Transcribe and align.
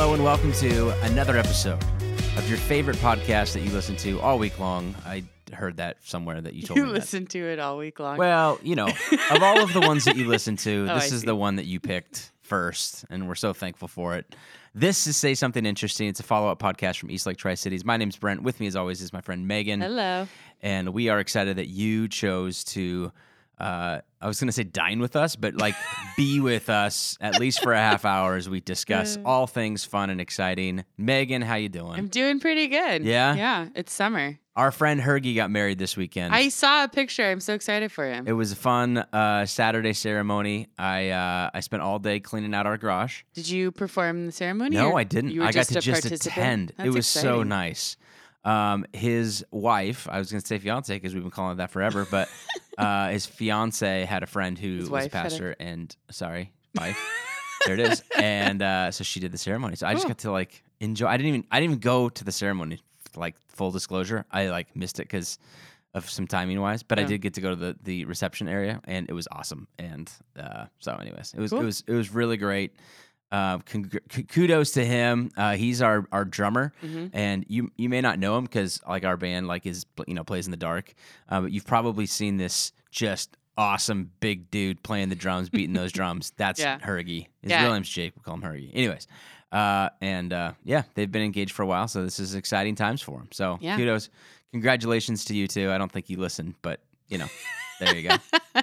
Hello 0.00 0.14
and 0.14 0.22
welcome 0.22 0.52
to 0.52 0.90
another 1.06 1.36
episode 1.36 1.82
of 2.36 2.48
your 2.48 2.56
favorite 2.56 2.96
podcast 2.98 3.52
that 3.54 3.62
you 3.62 3.70
listen 3.72 3.96
to 3.96 4.20
all 4.20 4.38
week 4.38 4.60
long. 4.60 4.94
I 5.04 5.24
heard 5.52 5.78
that 5.78 5.96
somewhere 6.04 6.40
that 6.40 6.54
you 6.54 6.62
told 6.62 6.76
You 6.76 6.84
me. 6.84 6.92
that. 6.92 7.00
listen 7.00 7.26
to 7.26 7.38
it 7.40 7.58
all 7.58 7.76
week 7.78 7.98
long. 7.98 8.16
Well, 8.16 8.60
you 8.62 8.76
know, 8.76 8.86
of 8.86 9.42
all 9.42 9.60
of 9.60 9.72
the 9.72 9.80
ones 9.80 10.04
that 10.04 10.14
you 10.16 10.24
listen 10.28 10.54
to, 10.58 10.86
Oh, 10.88 10.94
this 10.94 11.10
I 11.10 11.14
is 11.16 11.20
see. 11.22 11.26
the 11.26 11.34
one 11.34 11.56
that 11.56 11.64
you 11.66 11.80
picked 11.80 12.30
first, 12.42 13.06
and 13.10 13.26
we're 13.26 13.34
so 13.34 13.52
thankful 13.52 13.88
for 13.88 14.14
it. 14.14 14.36
This 14.72 15.08
is 15.08 15.16
Say 15.16 15.34
Something 15.34 15.66
Interesting. 15.66 16.06
It's 16.06 16.20
a 16.20 16.22
follow 16.22 16.48
up 16.48 16.60
podcast 16.60 16.98
from 16.98 17.10
East 17.10 17.26
Lake 17.26 17.36
Tri 17.36 17.54
Cities. 17.54 17.84
My 17.84 17.96
name's 17.96 18.16
Brent. 18.16 18.44
With 18.44 18.60
me, 18.60 18.68
as 18.68 18.76
always, 18.76 19.02
is 19.02 19.12
my 19.12 19.20
friend 19.20 19.48
Megan. 19.48 19.80
Hello. 19.80 20.28
And 20.62 20.90
we 20.90 21.08
are 21.08 21.18
excited 21.18 21.56
that 21.56 21.68
you 21.68 22.06
chose 22.06 22.62
to, 22.64 23.10
uh, 23.60 24.00
I 24.20 24.26
was 24.26 24.40
going 24.40 24.48
to 24.48 24.52
say 24.52 24.64
dine 24.64 25.00
with 25.00 25.16
us, 25.16 25.36
but 25.36 25.54
like 25.54 25.74
be 26.16 26.40
with 26.40 26.68
us 26.70 27.16
at 27.20 27.38
least 27.38 27.62
for 27.62 27.72
a 27.72 27.78
half 27.78 28.04
hour 28.04 28.36
as 28.36 28.48
we 28.48 28.60
discuss 28.60 29.16
Uh. 29.16 29.22
all 29.24 29.46
things 29.46 29.84
fun 29.84 30.10
and 30.10 30.20
exciting. 30.20 30.84
Megan, 30.96 31.42
how 31.42 31.54
you 31.56 31.68
doing? 31.68 31.92
I'm 31.94 32.08
doing 32.08 32.40
pretty 32.40 32.66
good. 32.68 33.04
Yeah? 33.04 33.34
Yeah. 33.34 33.68
It's 33.74 33.92
summer. 33.92 34.38
Our 34.56 34.72
friend 34.72 35.00
Hergy 35.00 35.36
got 35.36 35.52
married 35.52 35.78
this 35.78 35.96
weekend. 35.96 36.34
I 36.34 36.48
saw 36.48 36.82
a 36.82 36.88
picture. 36.88 37.24
I'm 37.30 37.38
so 37.38 37.54
excited 37.54 37.92
for 37.92 38.04
him. 38.10 38.26
It 38.26 38.32
was 38.32 38.50
a 38.50 38.56
fun 38.56 38.98
uh, 38.98 39.46
Saturday 39.46 39.92
ceremony. 39.92 40.66
I 40.76 41.10
uh, 41.10 41.50
I 41.54 41.60
spent 41.60 41.80
all 41.84 42.00
day 42.00 42.18
cleaning 42.18 42.54
out 42.54 42.66
our 42.66 42.76
garage. 42.76 43.22
Did 43.34 43.48
you 43.48 43.70
perform 43.70 44.26
the 44.26 44.32
ceremony? 44.32 44.74
No, 44.74 44.96
I 44.96 45.04
didn't. 45.04 45.40
I 45.40 45.52
got 45.52 45.66
to 45.66 45.80
just 45.80 46.06
attend. 46.06 46.70
it 46.70 46.76
That's 46.78 46.94
was 46.94 47.06
so 47.06 47.44
nice. 47.44 47.96
Um, 48.44 48.84
his 48.92 49.44
wife, 49.52 50.08
I 50.10 50.18
was 50.18 50.30
going 50.32 50.40
to 50.40 50.46
say 50.46 50.58
fiance 50.58 50.92
because 50.92 51.14
we've 51.14 51.22
been 51.22 51.30
calling 51.30 51.52
it 51.52 51.56
that 51.58 51.70
forever, 51.70 52.04
but 52.10 52.28
uh, 52.78 53.08
his 53.10 53.26
fiance 53.26 54.04
had 54.04 54.22
a 54.22 54.26
friend 54.26 54.58
who 54.58 54.76
His 54.76 54.80
was 54.82 54.88
a 54.88 54.92
wife 54.92 55.12
had 55.12 55.20
a- 55.20 55.22
pastor, 55.30 55.56
and 55.60 55.94
sorry, 56.10 56.52
wife. 56.74 56.98
there 57.66 57.74
it 57.74 57.80
is. 57.80 58.02
And 58.16 58.62
uh, 58.62 58.90
so 58.90 59.04
she 59.04 59.20
did 59.20 59.32
the 59.32 59.38
ceremony. 59.38 59.76
So 59.76 59.86
I 59.86 59.94
just 59.94 60.06
got 60.06 60.18
to 60.18 60.30
like 60.30 60.62
enjoy. 60.80 61.06
I 61.08 61.16
didn't 61.16 61.28
even 61.28 61.44
I 61.50 61.60
didn't 61.60 61.72
even 61.72 61.80
go 61.80 62.08
to 62.08 62.24
the 62.24 62.32
ceremony. 62.32 62.80
Like 63.16 63.34
full 63.48 63.70
disclosure, 63.70 64.24
I 64.30 64.46
like 64.48 64.76
missed 64.76 65.00
it 65.00 65.04
because 65.04 65.38
of 65.94 66.08
some 66.08 66.26
timing 66.26 66.60
wise, 66.60 66.82
but 66.82 66.98
I 66.98 67.04
did 67.04 67.20
get 67.20 67.34
to 67.34 67.40
go 67.40 67.50
to 67.50 67.56
the 67.56 67.76
the 67.82 68.04
reception 68.04 68.46
area, 68.48 68.80
and 68.84 69.08
it 69.08 69.12
was 69.12 69.26
awesome. 69.32 69.66
And 69.78 70.10
uh, 70.38 70.66
so, 70.78 70.94
anyways, 70.94 71.34
it 71.34 71.40
was 71.40 71.52
it 71.52 71.62
was 71.62 71.82
it 71.86 71.94
was 71.94 72.14
really 72.14 72.36
great. 72.36 72.76
Uh, 73.30 73.58
congr- 73.58 74.28
kudos 74.28 74.70
to 74.72 74.84
him. 74.84 75.30
Uh, 75.36 75.54
he's 75.54 75.82
our 75.82 76.06
our 76.12 76.24
drummer, 76.24 76.72
Mhm. 76.82 77.10
and 77.12 77.44
you 77.48 77.70
you 77.76 77.88
may 77.90 78.00
not 78.00 78.18
know 78.18 78.38
him 78.38 78.44
because 78.44 78.80
like 78.88 79.04
our 79.04 79.16
band 79.18 79.46
like 79.46 79.66
is 79.66 79.84
you 80.06 80.14
know 80.14 80.24
plays 80.24 80.46
in 80.46 80.50
the 80.50 80.56
dark, 80.56 80.94
uh, 81.28 81.42
but 81.42 81.52
you've 81.52 81.66
probably 81.66 82.06
seen 82.06 82.38
this 82.38 82.72
just 82.90 83.36
awesome 83.58 84.10
big 84.20 84.50
dude 84.50 84.82
playing 84.82 85.08
the 85.10 85.14
drums, 85.14 85.50
beating 85.50 85.74
those 85.74 85.92
drums. 85.98 86.32
That's 86.38 86.58
Yeah. 86.60 86.78
Hergy. 86.78 87.26
His 87.42 87.50
Yeah. 87.50 87.64
real 87.64 87.74
name's 87.74 87.88
Jake. 87.90 88.14
We 88.16 88.22
call 88.22 88.34
him 88.34 88.40
Hergy. 88.42 88.70
Anyways, 88.72 89.06
uh, 89.52 89.90
and 90.00 90.32
uh, 90.32 90.52
yeah, 90.64 90.84
they've 90.94 91.10
been 91.12 91.22
engaged 91.22 91.52
for 91.52 91.62
a 91.62 91.66
while, 91.66 91.86
so 91.88 92.02
this 92.04 92.18
is 92.18 92.34
exciting 92.34 92.76
times 92.76 93.02
for 93.02 93.18
him. 93.20 93.28
So 93.32 93.58
Yeah. 93.60 93.76
kudos, 93.76 94.08
congratulations 94.52 95.26
to 95.26 95.34
you 95.36 95.46
too. 95.48 95.70
I 95.70 95.76
don't 95.76 95.92
think 95.92 96.08
you 96.08 96.16
listened, 96.18 96.54
but 96.62 96.80
you 97.08 97.18
know, 97.18 97.28
there 97.80 97.94
you 97.94 98.08
go. 98.08 98.16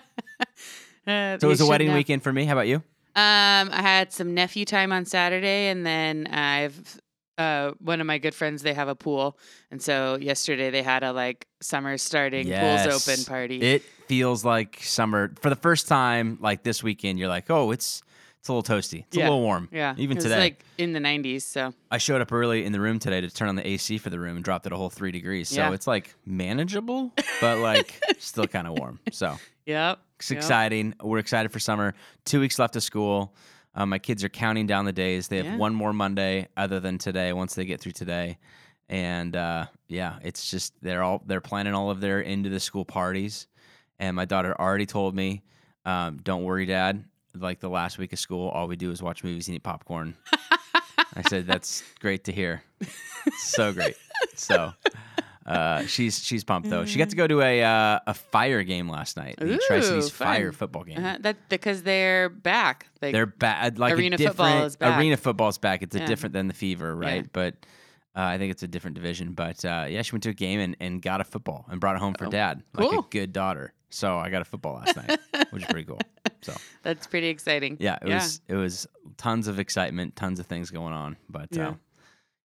Uh, 1.07 1.37
So 1.37 1.47
it 1.47 1.49
was 1.51 1.61
a 1.61 1.67
wedding 1.67 1.89
know. 1.89 1.93
weekend 1.93 2.23
for 2.23 2.33
me. 2.33 2.45
How 2.45 2.53
about 2.53 2.67
you? 2.67 2.81
Um, 3.15 3.69
I 3.71 3.81
had 3.81 4.11
some 4.11 4.33
nephew 4.33 4.65
time 4.65 4.91
on 4.91 5.05
Saturday, 5.05 5.67
and 5.69 5.85
then 5.85 6.27
I've 6.27 6.99
uh 7.37 7.71
one 7.79 7.99
of 8.01 8.07
my 8.07 8.17
good 8.17 8.33
friends. 8.35 8.61
They 8.61 8.73
have 8.73 8.87
a 8.87 8.95
pool, 8.95 9.37
and 9.71 9.81
so 9.81 10.17
yesterday 10.17 10.69
they 10.69 10.83
had 10.83 11.03
a 11.03 11.11
like 11.13 11.47
summer 11.61 11.97
starting 11.97 12.47
pools 12.49 13.07
open 13.07 13.23
party. 13.25 13.61
It 13.61 13.83
feels 14.07 14.43
like 14.45 14.79
summer 14.81 15.31
for 15.41 15.49
the 15.49 15.55
first 15.55 15.87
time. 15.87 16.37
Like 16.41 16.63
this 16.63 16.83
weekend, 16.83 17.17
you're 17.19 17.29
like, 17.29 17.49
oh, 17.49 17.71
it's 17.71 18.03
it's 18.39 18.49
a 18.49 18.53
little 18.53 18.75
toasty. 18.77 19.05
It's 19.07 19.17
a 19.17 19.21
little 19.21 19.41
warm. 19.41 19.69
yeah, 19.71 19.95
even 19.97 20.17
today. 20.17 20.37
like 20.37 20.63
in 20.77 20.93
the 20.93 20.99
90s. 20.99 21.41
So 21.41 21.73
I 21.89 21.97
showed 21.97 22.21
up 22.21 22.31
early 22.31 22.63
in 22.63 22.73
the 22.73 22.79
room 22.79 22.99
today 22.99 23.19
to 23.21 23.29
turn 23.29 23.49
on 23.49 23.55
the 23.55 23.65
AC 23.67 23.97
for 23.97 24.09
the 24.11 24.19
room 24.19 24.35
and 24.35 24.45
dropped 24.45 24.65
it 24.67 24.71
a 24.71 24.75
whole 24.77 24.89
three 24.91 25.11
degrees. 25.11 25.49
So 25.49 25.55
Yeah. 25.61 25.71
it's 25.73 25.87
like 25.87 26.13
manageable, 26.27 27.11
but 27.41 27.57
like 27.57 27.99
still 28.19 28.45
kind 28.45 28.67
of 28.67 28.77
warm. 28.77 28.99
So 29.11 29.37
yep, 29.65 29.99
it's 30.19 30.31
Yep. 30.31 30.37
exciting. 30.37 30.93
We're 31.01 31.17
excited 31.19 31.51
for 31.51 31.59
summer. 31.59 31.93
Two 32.25 32.39
weeks 32.39 32.57
left 32.59 32.75
of 32.75 32.83
school. 32.83 33.35
Um, 33.73 33.89
my 33.89 33.99
kids 33.99 34.23
are 34.23 34.29
counting 34.29 34.67
down 34.67 34.85
the 34.85 34.93
days. 34.93 35.27
They 35.27 35.37
have 35.37 35.45
Yeah. 35.47 35.57
one 35.57 35.75
more 35.75 35.91
Monday 35.93 36.47
other 36.55 36.79
than 36.79 36.97
today. 36.97 37.33
Once 37.33 37.55
they 37.55 37.65
get 37.65 37.81
through 37.81 37.91
today, 37.91 38.37
and 38.87 39.35
uh, 39.35 39.65
yeah, 39.87 40.19
it's 40.23 40.49
just 40.49 40.73
they're 40.81 41.03
all 41.03 41.21
they're 41.25 41.41
planning 41.41 41.73
all 41.73 41.89
of 41.91 41.99
their 42.01 42.21
into 42.21 42.49
the 42.49 42.59
school 42.59 42.85
parties. 42.85 43.47
And 43.99 44.15
my 44.15 44.25
daughter 44.25 44.55
already 44.59 44.85
told 44.85 45.15
me, 45.15 45.43
um, 45.85 46.17
"Don't 46.23 46.43
worry, 46.43 46.65
Dad. 46.65 47.03
Like 47.33 47.59
the 47.59 47.69
last 47.69 47.97
week 47.97 48.13
of 48.13 48.19
school, 48.19 48.47
all 48.49 48.67
we 48.67 48.75
do 48.77 48.91
is 48.91 49.01
watch 49.03 49.23
movies 49.23 49.47
and 49.49 49.55
eat 49.55 49.63
popcorn." 49.63 50.15
I 51.13 51.21
said, 51.27 51.45
"That's 51.47 51.83
great 51.99 52.23
to 52.25 52.31
hear. 52.31 52.63
so 53.37 53.73
great." 53.73 53.95
So. 54.35 54.73
Uh, 55.45 55.85
she's 55.85 56.23
she's 56.23 56.43
pumped 56.43 56.69
though. 56.69 56.85
She 56.85 56.97
got 56.97 57.09
to 57.09 57.15
go 57.15 57.27
to 57.27 57.41
a 57.41 57.63
uh, 57.63 57.99
a 58.07 58.13
fire 58.13 58.63
game 58.63 58.89
last 58.89 59.15
night. 59.15 59.35
The 59.37 59.57
Tri 59.67 59.79
Cities 59.79 60.07
Ooh, 60.07 60.09
Fire 60.09 60.51
football 60.51 60.83
game. 60.83 61.03
uh 61.03 61.17
that 61.19 61.37
because 61.49 61.83
they're 61.83 62.29
back. 62.29 62.87
Like 63.01 63.13
They're 63.13 63.25
bad. 63.27 63.77
Like 63.77 63.93
Arena 63.93 64.17
football 64.17 64.63
is 64.63 64.75
back. 64.75 64.97
Arena 64.99 65.17
football's 65.17 65.57
back. 65.59 65.83
It's 65.83 65.95
a 65.95 66.05
different 66.05 66.33
than 66.33 66.47
the 66.47 66.53
Fever, 66.55 66.95
right? 66.95 67.21
Yeah. 67.23 67.29
But 67.31 67.53
uh, 68.15 68.21
I 68.21 68.37
think 68.39 68.51
it's 68.51 68.63
a 68.63 68.67
different 68.67 68.95
division. 68.95 69.33
But 69.33 69.63
uh, 69.63 69.85
yeah, 69.87 70.01
she 70.01 70.13
went 70.13 70.23
to 70.23 70.29
a 70.29 70.33
game 70.33 70.59
and, 70.59 70.75
and 70.79 71.01
got 71.01 71.21
a 71.21 71.23
football 71.23 71.65
and 71.69 71.79
brought 71.79 71.95
it 71.95 71.99
home 71.99 72.13
for 72.15 72.25
Oh, 72.25 72.29
dad, 72.31 72.63
like 72.73 72.87
a 72.87 72.89
cool. 72.89 73.01
good 73.11 73.31
daughter. 73.33 73.73
So 73.89 74.17
I 74.17 74.29
got 74.29 74.41
a 74.41 74.45
football 74.45 74.73
last 74.75 74.95
night, 74.97 75.19
which 75.51 75.61
is 75.63 75.67
pretty 75.69 75.85
cool. 75.85 75.99
So 76.41 76.53
that's 76.81 77.05
pretty 77.07 77.27
exciting. 77.27 77.77
yeah, 77.79 77.99
it 78.01 78.07
Yeah. 78.07 78.15
was 78.15 78.41
it 78.47 78.55
was 78.55 78.87
tons 79.17 79.47
of 79.47 79.59
excitement, 79.59 80.15
tons 80.15 80.39
of 80.39 80.47
things 80.47 80.71
going 80.71 80.93
on. 80.93 81.17
But 81.29 81.49
Yeah. 81.51 81.75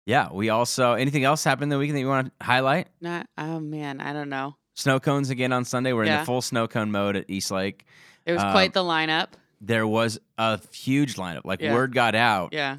Yeah, 0.09 0.29
we 0.33 0.49
also 0.49 0.93
anything 0.93 1.23
else 1.23 1.43
happened 1.43 1.71
the 1.71 1.77
weekend 1.77 1.95
that 1.97 2.01
you 2.01 2.07
want 2.07 2.31
to 2.39 2.45
highlight? 2.45 2.87
Not. 2.99 3.27
Oh 3.37 3.59
man, 3.59 4.01
I 4.01 4.11
don't 4.13 4.29
know. 4.29 4.55
Snow 4.75 4.99
cones 4.99 5.29
again 5.29 5.51
on 5.53 5.65
Sunday. 5.65 5.93
We're 5.93 6.03
in 6.05 6.17
the 6.19 6.25
full 6.25 6.41
snow 6.41 6.67
cone 6.67 6.91
mode 6.91 7.15
at 7.15 7.25
East 7.29 7.51
Lake. 7.51 7.85
It 8.25 8.33
was 8.33 8.41
Um, 8.41 8.51
quite 8.51 8.73
the 8.73 8.83
lineup. 8.83 9.27
There 9.61 9.85
was 9.85 10.19
a 10.37 10.59
huge 10.73 11.15
lineup. 11.15 11.41
Like 11.45 11.61
Yeah. 11.61 11.73
word 11.73 11.93
got 11.93 12.15
out. 12.15 12.53
Yeah. 12.53 12.77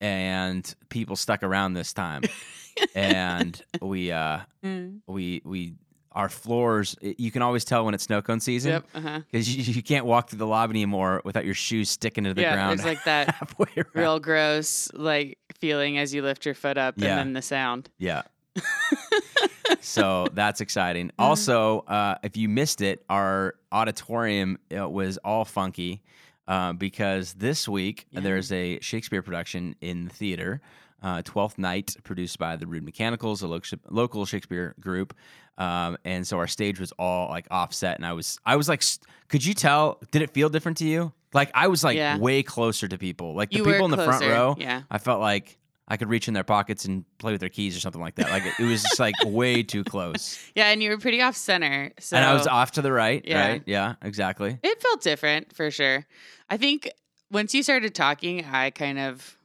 and 0.00 0.74
people 0.90 1.16
stuck 1.16 1.42
around 1.42 1.72
this 1.72 1.94
time 1.94 2.22
and 2.94 3.60
we 3.80 4.12
uh 4.12 4.40
Mm. 4.64 5.00
we 5.06 5.40
we 5.44 5.74
our 6.12 6.28
floors 6.28 6.96
you 7.00 7.30
can 7.30 7.40
always 7.42 7.64
tell 7.64 7.84
when 7.84 7.94
it's 7.94 8.04
snow 8.04 8.20
cone 8.20 8.40
season 8.40 8.72
Yep. 8.72 8.84
Uh 8.94 9.00
huh. 9.00 9.20
because 9.30 9.54
you, 9.68 9.74
you 9.74 9.82
can't 9.82 10.04
walk 10.04 10.28
through 10.30 10.38
the 10.40 10.46
lobby 10.46 10.72
anymore 10.72 11.22
without 11.24 11.44
your 11.44 11.54
shoes 11.54 11.88
sticking 11.90 12.24
to 12.24 12.34
the 12.34 12.42
Yeah. 12.42 12.54
ground 12.54 12.78
There's 12.80 12.86
like 12.86 13.04
that 13.04 13.36
real 13.94 14.18
gross 14.18 14.90
like 14.92 15.38
feeling 15.56 15.98
as 15.98 16.14
you 16.14 16.22
lift 16.22 16.44
your 16.46 16.54
foot 16.54 16.78
up, 16.78 16.94
Yeah. 16.96 17.08
and 17.10 17.18
then 17.18 17.32
the 17.32 17.42
sound. 17.42 17.90
yeah 17.98 18.22
so 19.80 20.26
that's 20.32 20.60
exciting 20.60 21.08
Mm-hmm. 21.08 21.22
also 21.22 21.80
uh 21.80 22.16
if 22.22 22.36
you 22.36 22.48
missed 22.48 22.80
it 22.80 23.04
our 23.10 23.54
auditorium 23.72 24.58
uh, 24.76 24.88
was 24.88 25.18
all 25.18 25.44
funky 25.44 26.02
uh, 26.48 26.72
because 26.72 27.34
this 27.34 27.68
week 27.68 28.06
Yeah. 28.10 28.20
there's 28.20 28.52
a 28.52 28.78
Shakespeare 28.80 29.20
production 29.20 29.74
in 29.80 30.04
the 30.04 30.10
theater, 30.14 30.60
uh, 31.02 31.20
Twelfth 31.24 31.58
Night, 31.58 31.96
produced 32.04 32.38
by 32.38 32.54
the 32.54 32.68
Rude 32.68 32.84
Mechanicals, 32.84 33.42
a 33.42 33.48
local, 33.48 33.78
local 33.90 34.24
Shakespeare 34.26 34.76
group, 34.80 35.12
um, 35.58 35.96
and 36.04 36.24
so 36.24 36.38
our 36.38 36.46
stage 36.46 36.78
was 36.78 36.92
all 37.00 37.28
like 37.30 37.48
offset, 37.50 37.96
and 37.96 38.06
I 38.06 38.12
was 38.12 38.38
I 38.46 38.54
was 38.54 38.68
like, 38.68 38.84
could 39.28 39.44
you 39.44 39.54
tell? 39.54 39.98
Did 40.12 40.22
it 40.22 40.30
feel 40.30 40.48
different 40.48 40.78
to 40.78 40.84
you? 40.86 41.12
Like 41.36 41.50
I 41.54 41.68
was 41.68 41.84
like 41.84 41.96
Yeah. 41.96 42.18
way 42.18 42.42
closer 42.42 42.88
to 42.88 42.98
people, 42.98 43.34
like 43.34 43.50
the 43.50 43.58
You 43.58 43.64
people 43.64 43.84
in 43.84 43.90
the 43.92 43.98
front 44.04 44.24
row. 44.26 44.56
yeah. 44.58 44.82
I 44.90 44.98
felt 44.98 45.20
like. 45.20 45.58
I 45.88 45.96
could 45.96 46.08
reach 46.08 46.26
in 46.26 46.34
their 46.34 46.42
pockets 46.42 46.84
and 46.84 47.04
play 47.18 47.30
with 47.30 47.38
their 47.40 47.48
keys 47.48 47.76
or 47.76 47.78
something 47.78 48.00
like 48.00 48.16
that. 48.16 48.28
Like 48.28 48.42
it 48.58 48.64
was 48.64 48.82
just 48.82 48.98
like 48.98 49.14
way 49.24 49.62
too 49.62 49.84
close. 49.84 50.36
Yeah, 50.56 50.70
and 50.72 50.82
you 50.82 50.90
were 50.90 50.98
pretty 50.98 51.22
off 51.22 51.36
center. 51.36 51.92
So 52.00 52.16
and 52.16 52.26
I 52.26 52.32
was 52.34 52.48
off 52.48 52.72
to 52.72 52.82
the 52.82 52.90
right, 52.90 53.22
Yeah. 53.24 53.48
right? 53.50 53.62
Yeah, 53.66 53.94
exactly. 54.02 54.58
It 54.64 54.82
felt 54.82 55.00
different 55.02 55.54
for 55.54 55.70
sure. 55.70 56.04
I 56.50 56.56
think 56.56 56.90
once 57.30 57.54
you 57.54 57.62
started 57.62 57.94
talking, 57.94 58.44
I 58.44 58.70
kind 58.70 58.98
of 58.98 59.38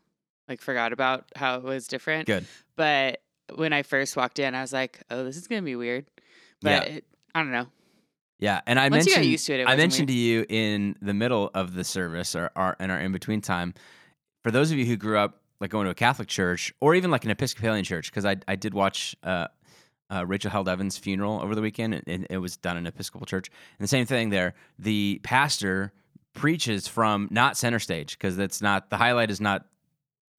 like 0.49 0.61
forgot 0.61 0.93
about 0.93 1.25
how 1.35 1.57
it 1.57 1.63
was 1.63 1.87
different. 1.87 2.25
Good. 2.25 2.47
But 2.75 3.21
when 3.53 3.71
I 3.71 3.83
first 3.83 4.17
walked 4.17 4.39
in, 4.39 4.55
I 4.55 4.61
was 4.61 4.73
like, 4.73 4.99
"Oh, 5.11 5.23
this 5.23 5.37
is 5.37 5.47
gonna 5.47 5.61
be 5.61 5.75
weird." 5.75 6.07
But 6.63 6.69
Yeah. 6.87 6.93
it, 6.95 7.05
I 7.35 7.43
don't 7.43 7.51
know. 7.51 7.67
Yeah, 8.41 8.59
and 8.67 8.79
I 8.79 8.89
Once 8.89 9.05
mentioned 9.05 9.25
used 9.25 9.45
to 9.45 9.53
it, 9.53 9.59
it 9.61 9.67
I 9.69 9.75
mentioned 9.77 10.09
weird. 10.09 10.17
to 10.17 10.21
you 10.21 10.45
in 10.49 10.95
the 11.01 11.13
middle 11.13 11.49
of 11.53 11.73
the 11.75 11.83
service 11.83 12.35
or, 12.35 12.51
or 12.55 12.75
in 12.79 12.89
our 12.91 12.99
in 12.99 13.11
between 13.11 13.39
time. 13.39 13.73
For 14.43 14.51
those 14.51 14.71
of 14.71 14.77
you 14.79 14.85
who 14.85 14.97
grew 14.97 15.17
up 15.17 15.39
like 15.59 15.69
going 15.69 15.85
to 15.85 15.91
a 15.91 15.95
Catholic 15.95 16.27
church 16.27 16.73
or 16.81 16.95
even 16.95 17.11
like 17.11 17.23
an 17.23 17.29
Episcopalian 17.31 17.85
church, 17.85 18.09
because 18.11 18.25
I 18.25 18.37
I 18.47 18.55
did 18.55 18.73
watch 18.73 19.15
uh, 19.23 19.47
uh, 20.11 20.25
Rachel 20.25 20.49
Held 20.51 20.67
Evans' 20.67 20.97
funeral 20.97 21.39
over 21.41 21.53
the 21.55 21.61
weekend, 21.61 21.93
and, 21.93 22.03
and 22.07 22.27
it 22.31 22.39
was 22.39 22.57
done 22.57 22.77
in 22.77 22.83
an 22.83 22.87
Episcopal 22.87 23.25
church. 23.27 23.49
And 23.77 23.83
the 23.83 23.87
same 23.87 24.05
thing 24.07 24.29
there, 24.31 24.55
the 24.79 25.21
pastor 25.23 25.93
preaches 26.33 26.87
from 26.87 27.27
not 27.29 27.57
center 27.57 27.77
stage 27.79 28.17
because 28.17 28.35
that's 28.35 28.61
not 28.61 28.89
the 28.89 28.97
highlight 28.97 29.29
is 29.29 29.39
not 29.39 29.67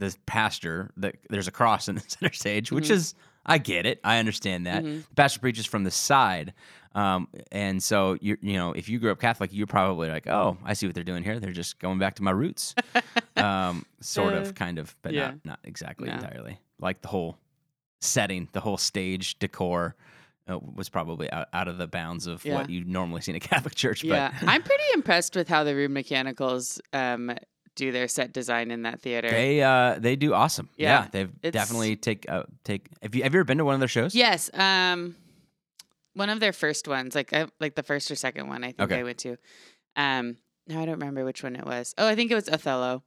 the 0.00 0.12
pastor. 0.26 0.90
That 0.96 1.14
there's 1.30 1.46
a 1.48 1.52
cross 1.52 1.88
in 1.88 1.94
the 1.94 2.00
center 2.08 2.32
stage, 2.34 2.72
which 2.72 2.88
Mhm. 2.88 2.90
is 2.94 3.14
I 3.44 3.58
get 3.58 3.86
it, 3.86 4.00
I 4.04 4.18
understand 4.18 4.66
that. 4.66 4.84
Mhm. 4.84 5.06
The 5.08 5.14
pastor 5.14 5.40
preaches 5.40 5.66
from 5.66 5.84
the 5.84 5.90
side. 5.90 6.52
Um, 6.94 7.28
and 7.50 7.82
so 7.82 8.18
you 8.20 8.36
you 8.42 8.52
know 8.54 8.72
if 8.72 8.88
you 8.88 8.98
grew 8.98 9.10
up 9.12 9.18
Catholic, 9.20 9.50
you're 9.52 9.66
probably 9.66 10.08
like, 10.10 10.26
oh, 10.26 10.58
I 10.64 10.74
see 10.74 10.86
what 10.86 10.94
they're 10.94 11.02
doing 11.04 11.24
here. 11.24 11.40
They're 11.40 11.50
just 11.52 11.78
going 11.78 11.98
back 11.98 12.16
to 12.16 12.22
my 12.22 12.30
roots. 12.32 12.74
um, 13.36 13.86
sort 14.00 14.34
Uh, 14.34 14.38
of, 14.38 14.54
kind 14.54 14.78
of, 14.78 14.94
but 15.02 15.12
yeah. 15.14 15.28
not 15.28 15.38
not 15.44 15.58
exactly 15.64 16.08
No. 16.08 16.14
entirely. 16.14 16.60
Like 16.78 17.00
the 17.02 17.08
whole 17.08 17.38
setting, 18.00 18.48
the 18.52 18.60
whole 18.60 18.76
stage 18.76 19.38
decor 19.38 19.94
uh, 20.50 20.58
was 20.58 20.88
probably 20.88 21.30
out, 21.30 21.46
out 21.52 21.68
of 21.68 21.78
the 21.78 21.86
bounds 21.86 22.26
of 22.26 22.44
Yeah. 22.44 22.54
what 22.56 22.68
you 22.68 22.84
normally 22.84 23.20
see 23.22 23.30
in 23.32 23.36
a 23.36 23.40
Catholic 23.52 23.74
church. 23.74 24.02
yeah, 24.04 24.32
I'm 24.42 24.62
pretty 24.62 24.82
impressed 24.92 25.34
with 25.36 25.48
how 25.48 25.64
the 25.64 25.74
Rude 25.74 25.92
Mechanicals 25.92 26.80
um, 26.92 27.30
do 27.74 27.90
their 27.92 28.08
set 28.08 28.32
design 28.32 28.70
in 28.70 28.82
that 28.82 29.00
theater. 29.00 29.28
they 29.30 29.62
uh, 29.62 29.98
they 29.98 30.16
do 30.16 30.34
awesome. 30.34 30.68
Yeah, 30.76 31.08
they've 31.10 31.30
it's- 31.42 31.52
definitely 31.52 31.96
take 31.96 32.28
uh, 32.28 32.44
take. 32.64 32.86
Have 33.02 33.14
you 33.14 33.22
have 33.22 33.32
you 33.34 33.38
ever 33.40 33.44
been 33.44 33.58
to 33.58 33.64
one 33.64 33.74
of 33.74 33.80
their 33.80 33.88
shows? 33.88 34.14
Yes, 34.14 34.50
um, 34.54 35.16
one 36.14 36.28
of 36.30 36.40
their 36.40 36.52
first 36.52 36.86
ones, 36.88 37.14
like 37.14 37.32
uh, 37.32 37.46
like 37.60 37.74
the 37.74 37.82
first 37.82 38.10
or 38.10 38.14
second 38.16 38.48
one, 38.48 38.62
I 38.64 38.68
think 38.72 38.80
Okay. 38.80 39.00
I 39.00 39.02
went 39.02 39.18
to. 39.18 39.36
Um, 39.96 40.36
no, 40.68 40.80
I 40.80 40.84
don't 40.84 40.98
remember 40.98 41.24
which 41.24 41.42
one 41.42 41.56
it 41.56 41.64
was. 41.66 41.94
Oh, 41.98 42.06
I 42.06 42.14
think 42.14 42.30
it 42.30 42.34
was 42.34 42.48
Othello. 42.48 43.02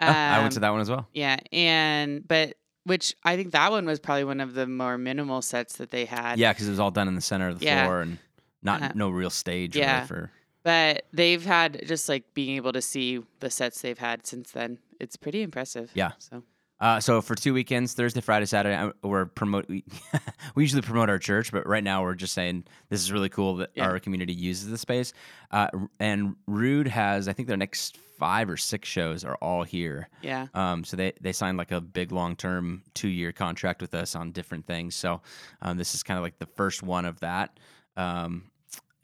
Oh, 0.00 0.06
I 0.06 0.38
went 0.38 0.44
Um, 0.44 0.50
to 0.50 0.60
that 0.60 0.70
one 0.70 0.80
as 0.80 0.88
well. 0.90 1.08
Yeah, 1.12 1.38
and 1.52 2.26
but 2.26 2.54
which 2.84 3.14
I 3.24 3.36
think 3.36 3.52
that 3.52 3.70
one 3.70 3.84
was 3.86 4.00
probably 4.00 4.24
one 4.24 4.40
of 4.40 4.54
the 4.54 4.66
more 4.66 4.96
minimal 4.96 5.42
sets 5.42 5.76
that 5.76 5.90
they 5.90 6.06
had. 6.06 6.38
Yeah, 6.38 6.52
because 6.52 6.66
it 6.68 6.70
was 6.70 6.80
all 6.80 6.90
done 6.90 7.08
in 7.08 7.14
the 7.14 7.20
center 7.20 7.48
of 7.48 7.58
the 7.58 7.66
Yeah. 7.66 7.84
floor 7.84 8.00
and 8.00 8.18
not 8.62 8.80
Uh-huh. 8.82 8.92
no 8.94 9.10
real 9.10 9.28
stage. 9.30 9.76
Yeah. 9.76 9.96
Really 9.96 10.06
for 10.06 10.30
But 10.62 11.06
they've 11.12 11.44
had 11.44 11.86
just 11.86 12.08
like 12.08 12.34
being 12.34 12.56
able 12.56 12.72
to 12.72 12.82
see 12.82 13.20
the 13.40 13.50
sets 13.50 13.80
they've 13.80 13.98
had 13.98 14.26
since 14.26 14.50
then. 14.50 14.78
It's 14.98 15.16
pretty 15.16 15.42
impressive. 15.42 15.90
Yeah. 15.94 16.12
So 16.18 16.42
Uh, 16.80 16.98
so 17.00 17.20
for 17.20 17.34
two 17.34 17.52
weekends, 17.52 17.92
Thursday, 17.94 18.20
Friday, 18.22 18.46
Saturday, 18.46 18.90
we're 19.02 19.26
promote. 19.26 19.68
We, 19.68 19.84
we 20.54 20.62
usually 20.62 20.80
promote 20.82 21.10
our 21.10 21.18
church, 21.18 21.52
but 21.52 21.66
right 21.66 21.84
now 21.84 22.02
we're 22.02 22.14
just 22.14 22.32
saying 22.34 22.64
this 22.88 23.00
is 23.00 23.12
really 23.12 23.28
cool 23.28 23.56
that 23.56 23.70
Yeah. 23.74 23.84
our 23.84 23.98
community 24.00 24.32
uses 24.32 24.68
the 24.70 24.78
space. 24.78 25.12
Uh, 25.50 25.68
and 25.98 26.36
Rude 26.46 26.88
has, 26.88 27.28
I 27.28 27.32
think, 27.34 27.48
their 27.48 27.58
next 27.58 27.98
five 28.18 28.48
or 28.50 28.56
six 28.58 28.86
shows 28.88 29.24
are 29.24 29.36
all 29.36 29.62
here. 29.62 30.08
yeah. 30.22 30.46
Um, 30.54 30.84
so 30.84 30.96
they 30.96 31.12
they 31.22 31.32
signed 31.32 31.56
like 31.58 31.70
a 31.72 31.80
big 31.80 32.12
long 32.12 32.36
term 32.36 32.82
two 32.94 33.08
year 33.08 33.32
contract 33.32 33.80
with 33.82 33.94
us 33.94 34.14
on 34.14 34.32
different 34.32 34.66
things. 34.66 34.94
So 34.94 35.20
um, 35.62 35.76
this 35.78 35.94
is 35.94 36.02
kind 36.02 36.18
of 36.18 36.22
like 36.22 36.38
the 36.38 36.46
first 36.54 36.82
one 36.82 37.04
of 37.06 37.20
that. 37.20 37.58
Um, 37.96 38.50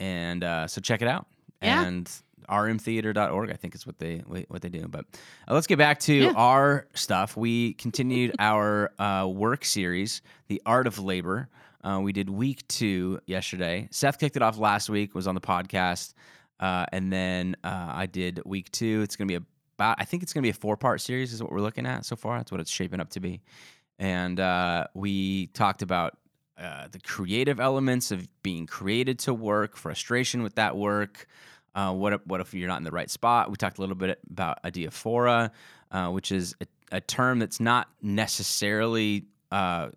and 0.01 0.45
uh, 0.45 0.67
so 0.67 0.81
check 0.83 1.01
it 1.03 1.09
out. 1.09 1.27
Yeah. 1.63 1.85
And 1.85 2.11
rmtheater.org, 2.49 3.51
I 3.51 3.55
think 3.55 3.75
is 3.75 3.87
what 3.87 3.99
they 3.99 4.19
what 4.49 4.63
they 4.63 4.69
do. 4.69 4.87
But 4.89 5.05
uh, 5.49 5.55
let's 5.55 5.67
get 5.67 5.79
back 5.79 5.99
to 6.01 6.15
Yeah. 6.15 6.33
our 6.37 6.87
stuff. 6.95 7.37
We 7.37 7.75
continued 7.75 8.35
our 8.39 8.93
uh, 8.99 9.27
work 9.29 9.65
series, 9.65 10.23
The 10.49 10.61
Art 10.67 10.87
of 10.87 10.99
Labor. 10.99 11.49
Uh, 11.83 12.01
we 12.03 12.13
did 12.13 12.29
week 12.29 12.67
two 12.69 13.21
yesterday. 13.27 13.89
Seth 13.91 14.19
kicked 14.19 14.37
it 14.37 14.43
off 14.43 14.59
last 14.59 14.89
week, 14.89 15.15
was 15.15 15.27
on 15.27 15.35
the 15.35 15.41
podcast. 15.41 16.15
Uh, 16.59 16.87
and 16.91 17.13
then 17.13 17.55
uh, 17.63 17.91
I 17.93 18.07
did 18.07 18.41
week 18.45 18.71
two. 18.73 19.03
It's 19.03 19.15
going 19.15 19.29
to 19.29 19.39
be 19.41 19.45
about, 19.79 19.97
I 20.01 20.05
think 20.05 20.23
it's 20.23 20.33
going 20.33 20.43
to 20.43 20.47
be 20.47 20.51
a 20.51 20.55
four 20.55 20.77
part 20.77 21.01
series, 21.01 21.33
is 21.33 21.43
what 21.43 21.53
we're 21.53 21.61
looking 21.61 21.87
at 21.87 22.05
so 22.05 22.17
far. 22.17 22.39
That's 22.39 22.51
what 22.51 22.61
it's 22.61 22.71
shaping 22.71 22.99
up 22.99 23.11
to 23.11 23.21
be. 23.21 23.41
And 23.99 24.41
uh, 24.41 24.87
we 24.95 25.49
talked 25.49 25.83
about 25.83 26.17
uh, 26.59 26.89
the 26.91 27.01
creative 27.01 27.61
elements 27.61 28.11
of 28.11 28.29
being 28.43 28.67
created 28.67 29.19
to 29.21 29.35
work, 29.35 29.77
frustration 29.77 30.43
with 30.43 30.55
that 30.55 30.77
work. 30.77 31.27
Uh, 31.75 31.93
what 31.93 32.15
if, 32.15 32.27
what 32.27 32.41
if 32.41 32.55
you're 32.55 32.69
not 32.69 32.79
in 32.79 32.85
the 32.85 32.91
right 32.91 33.11
spot? 33.11 33.51
We 33.51 33.57
talked 33.57 33.77
a 33.79 33.81
little 33.83 33.97
bit 33.97 34.19
about 34.31 34.63
adiaphora, 34.63 35.51
uh, 35.91 36.09
which 36.09 36.33
is 36.33 36.55
a, 36.61 36.67
a 36.97 37.01
term 37.01 37.39
that's 37.39 37.61
not 37.61 37.89
necessarily 38.01 39.27
uh, 39.53 39.91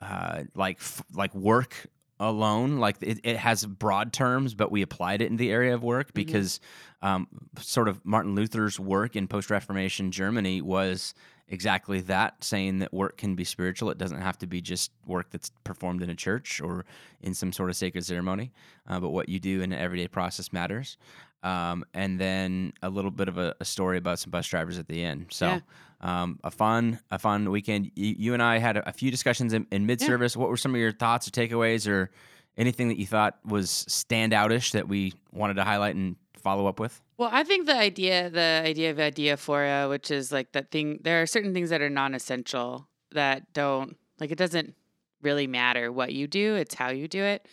uh, 0.00 0.42
like 0.54 0.76
f- 0.78 1.02
like 1.14 1.34
work 1.34 1.86
alone. 2.20 2.76
Like 2.76 2.96
it, 3.00 3.20
it 3.24 3.36
has 3.38 3.64
broad 3.64 4.12
terms, 4.12 4.54
but 4.54 4.70
we 4.70 4.82
applied 4.82 5.22
it 5.22 5.30
in 5.30 5.36
the 5.36 5.50
area 5.50 5.74
of 5.74 5.82
work 5.82 6.12
because 6.12 6.60
um, 7.02 7.28
sort 7.58 7.88
of 7.88 8.04
Martin 8.04 8.34
Luther's 8.34 8.78
work 8.78 9.16
in 9.16 9.28
post 9.28 9.50
Reformation 9.50 10.10
Germany 10.10 10.60
was 10.60 11.14
exactly 11.48 12.00
that, 12.00 12.42
saying 12.42 12.80
that 12.80 12.92
work 12.92 13.16
can 13.16 13.34
be 13.34 13.44
spiritual. 13.44 13.90
It 13.90 13.98
doesn't 13.98 14.20
have 14.20 14.38
to 14.38 14.46
be 14.46 14.60
just 14.60 14.90
work 15.06 15.30
that's 15.30 15.50
performed 15.64 16.02
in 16.02 16.10
a 16.10 16.14
church 16.14 16.60
or 16.60 16.84
in 17.20 17.34
some 17.34 17.52
sort 17.52 17.70
of 17.70 17.76
sacred 17.76 18.04
ceremony, 18.04 18.52
uh, 18.88 19.00
but 19.00 19.10
what 19.10 19.28
you 19.28 19.38
do 19.38 19.62
in 19.62 19.72
an 19.72 19.78
everyday 19.78 20.08
process 20.08 20.52
matters. 20.52 20.98
Um, 21.42 21.84
and 21.94 22.18
then 22.18 22.72
a 22.82 22.88
little 22.88 23.10
bit 23.10 23.28
of 23.28 23.38
a, 23.38 23.54
a 23.60 23.64
story 23.64 23.98
about 23.98 24.18
some 24.18 24.30
bus 24.30 24.46
drivers 24.48 24.78
at 24.78 24.88
the 24.88 25.04
end. 25.04 25.26
So. 25.30 25.46
Yeah. 25.46 25.60
Um, 26.02 26.38
a 26.44 26.50
fun, 26.50 27.00
a 27.10 27.18
fun 27.18 27.50
weekend. 27.50 27.90
You, 27.94 28.14
you 28.18 28.34
and 28.34 28.42
I 28.42 28.58
had 28.58 28.76
a, 28.76 28.90
a 28.90 28.92
few 28.92 29.10
discussions 29.10 29.54
in, 29.54 29.66
in 29.72 29.86
mid-service. 29.86 30.36
What 30.36 30.50
were 30.50 30.58
some 30.58 30.74
of 30.74 30.80
your 30.80 30.92
thoughts 30.92 31.26
or 31.26 31.30
takeaways, 31.30 31.90
or 31.90 32.10
anything 32.58 32.88
that 32.88 32.98
you 32.98 33.06
thought 33.06 33.38
was 33.46 33.86
standoutish 33.88 34.72
that 34.72 34.88
we 34.88 35.14
wanted 35.32 35.54
to 35.54 35.64
highlight 35.64 35.96
and 35.96 36.16
follow 36.36 36.66
up 36.66 36.78
with? 36.78 37.00
Well, 37.18 37.30
I 37.32 37.44
think 37.44 37.66
the 37.66 37.76
idea, 37.76 38.28
the 38.28 38.62
idea 38.64 38.90
of 38.90 38.98
adiaphora, 38.98 39.88
which 39.88 40.10
is 40.10 40.30
like 40.32 40.52
that 40.52 40.70
thing, 40.70 41.00
there 41.02 41.22
are 41.22 41.26
certain 41.26 41.54
things 41.54 41.70
that 41.70 41.80
are 41.80 41.88
non 41.90 42.14
essential 42.14 42.88
that 43.12 43.52
don't, 43.54 43.96
like, 44.20 44.30
it 44.30 44.38
doesn't 44.38 44.74
really 45.22 45.46
matter 45.46 45.90
what 45.90 46.12
you 46.12 46.26
do, 46.26 46.56
it's 46.56 46.74
how 46.74 46.90
you 46.90 47.08
do 47.08 47.22
it. 47.22 47.46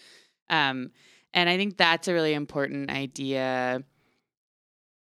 Um, 0.50 0.92
and 1.34 1.50
I 1.50 1.58
think 1.58 1.78
that's 1.78 2.08
a 2.08 2.14
really 2.14 2.34
important 2.34 2.90
idea 2.90 3.84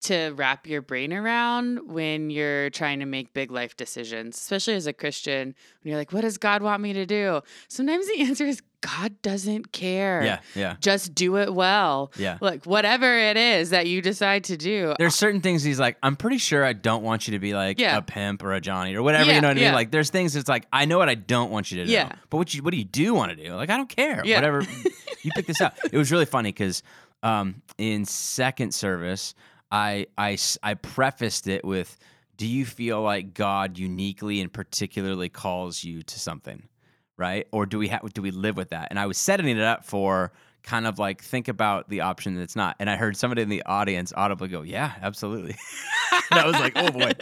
to 0.03 0.33
wrap 0.37 0.67
your 0.67 0.81
brain 0.83 1.13
around 1.13 1.91
when 1.93 2.31
you're 2.31 2.71
trying 2.71 3.01
to 3.01 3.07
make 3.07 3.33
big 3.35 3.51
life 3.51 3.77
decisions, 3.77 4.37
especially 4.37 4.75
as 4.75 4.87
a 4.87 4.93
Christian, 4.93 5.55
when 5.83 5.91
you're 5.91 5.99
like, 5.99 6.13
what 6.13 6.23
does 6.23 6.39
God 6.39 6.63
want 6.63 6.83
me 6.83 6.93
to 6.95 7.05
do? 7.05 7.41
Sometimes 7.69 8.07
the 8.07 8.21
answer 8.23 8.45
is 8.47 8.63
God 8.81 9.21
doesn't 9.21 9.73
care. 9.73 10.23
Yeah, 10.25 10.41
yeah, 10.55 10.77
Just 10.81 11.15
do 11.15 11.37
it 11.37 11.53
well. 11.53 12.13
yeah. 12.17 12.39
Like, 12.41 12.65
whatever 12.65 13.15
it 13.19 13.37
is 13.37 13.71
that 13.71 13.87
you 13.87 14.01
decide 14.01 14.45
to 14.45 14.57
do, 14.57 14.95
There's 14.99 15.15
certain 15.15 15.43
things 15.43 15.63
he's 15.63 15.79
like, 15.79 15.99
I'm 16.03 16.17
pretty 16.17 16.39
sure 16.39 16.65
I 16.65 16.73
don't 16.73 17.03
want 17.03 17.29
you 17.29 17.33
to 17.33 17.39
be 17.39 17.53
like 17.53 17.79
Yeah. 17.79 17.99
a 17.99 18.03
pimp 18.03 18.43
or 18.43 18.55
a 18.55 18.61
Johnny 18.61 18.95
or 18.95 19.03
whatever. 19.03 19.27
Yeah, 19.27 19.35
you 19.35 19.41
know 19.43 19.49
what 19.49 19.59
I 19.59 19.61
mean? 19.61 19.75
Like, 19.75 19.91
there's 19.91 20.09
things 20.09 20.33
that's 20.33 20.49
like, 20.49 20.67
I 20.73 20.87
know 20.87 20.97
what 20.97 21.11
I 21.11 21.15
don't 21.15 21.51
want 21.51 21.71
you 21.71 21.77
to 21.81 21.87
do. 21.87 21.93
Yeah. 21.93 22.13
But 22.31 22.39
what 22.39 22.55
you 22.55 22.63
what 22.63 22.71
do 22.71 22.79
you 22.79 22.85
do 22.85 23.13
want 23.13 23.37
to 23.37 23.45
do? 23.45 23.55
Like, 23.55 23.69
I 23.69 23.77
don't 23.77 23.89
care. 23.89 24.23
Yeah. 24.25 24.37
Whatever. 24.37 24.63
you 25.23 25.31
pick 25.37 25.45
this 25.47 25.61
up. 25.61 25.77
It 25.93 25.99
was 25.99 26.11
really 26.11 26.25
funny 26.25 26.49
because 26.51 26.83
um, 27.23 27.61
in 27.77 28.07
second 28.07 28.73
service, 28.73 29.35
I, 29.71 30.07
I 30.19 30.37
I 30.63 30.75
prefaced 30.75 31.47
it 31.47 31.65
with, 31.65 31.97
"Do 32.37 32.47
you 32.47 32.65
feel 32.65 33.01
like 33.03 33.35
God 33.35 33.79
uniquely 33.79 34.41
and 34.41 34.53
particularly 34.53 35.29
calls 35.29 35.85
you 35.85 36.03
to 36.03 36.19
something?" 36.21 36.69
Right? 37.17 37.47
Or 37.53 37.67
do 37.67 37.79
we 37.79 37.89
have 37.89 38.13
do 38.13 38.23
we 38.23 38.31
live 38.31 38.57
with 38.57 38.71
that? 38.71 38.89
And 38.91 38.99
I 38.99 39.07
was 39.07 39.19
setting 39.19 39.47
it 39.49 39.61
up 39.61 39.85
for 39.85 40.33
kind 40.63 40.87
of 40.87 40.99
like 40.99 41.23
think 41.23 41.49
about 41.49 41.89
the 41.89 42.01
option 42.03 42.37
that's 42.37 42.57
not. 42.57 42.77
And 42.81 42.89
I 42.91 42.97
heard 42.97 43.17
somebody 43.17 43.43
in 43.43 43.49
the 43.49 43.63
audience 43.65 44.13
audibly 44.17 44.49
go, 44.49 44.63
"Yeah, 44.63 44.93
absolutely." 45.03 45.57
and 46.31 46.39
I 46.41 46.47
was 46.47 46.59
like, 46.59 46.73
"Oh 46.77 46.91
boy, 46.91 47.13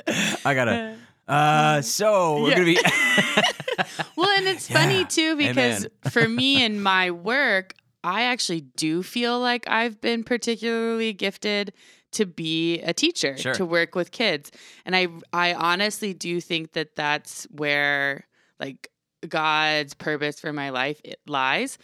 I 0.44 0.54
gotta." 0.54 0.96
Uh, 1.26 1.82
so 1.82 2.40
we're 2.42 2.50
Yeah. 2.50 2.54
gonna 2.54 2.64
be. 2.64 2.78
well, 4.16 4.30
and 4.38 4.46
it's 4.46 4.70
Yeah. 4.70 4.76
funny 4.80 5.04
too 5.04 5.36
because 5.36 5.84
Amen. 5.84 5.90
for 6.10 6.28
me 6.28 6.64
in 6.64 6.80
my 6.80 7.10
work, 7.10 7.74
I 8.02 8.22
actually 8.22 8.62
do 8.62 9.02
feel 9.02 9.38
like 9.38 9.68
I've 9.68 10.00
been 10.00 10.24
particularly 10.24 11.12
gifted 11.12 11.72
to 12.12 12.26
be 12.26 12.80
a 12.80 12.92
teacher, 12.92 13.36
Sure. 13.36 13.54
to 13.54 13.66
work 13.66 13.94
with 13.94 14.10
kids. 14.10 14.50
And 14.84 14.94
I 14.96 15.08
I 15.32 15.54
honestly 15.54 16.14
do 16.14 16.40
think 16.40 16.72
that 16.72 16.96
that's 16.96 17.44
where 17.50 18.26
like 18.58 18.90
God's 19.28 19.94
purpose 19.94 20.40
for 20.40 20.52
my 20.52 20.70
life 20.70 21.00
it 21.04 21.20
lies. 21.26 21.78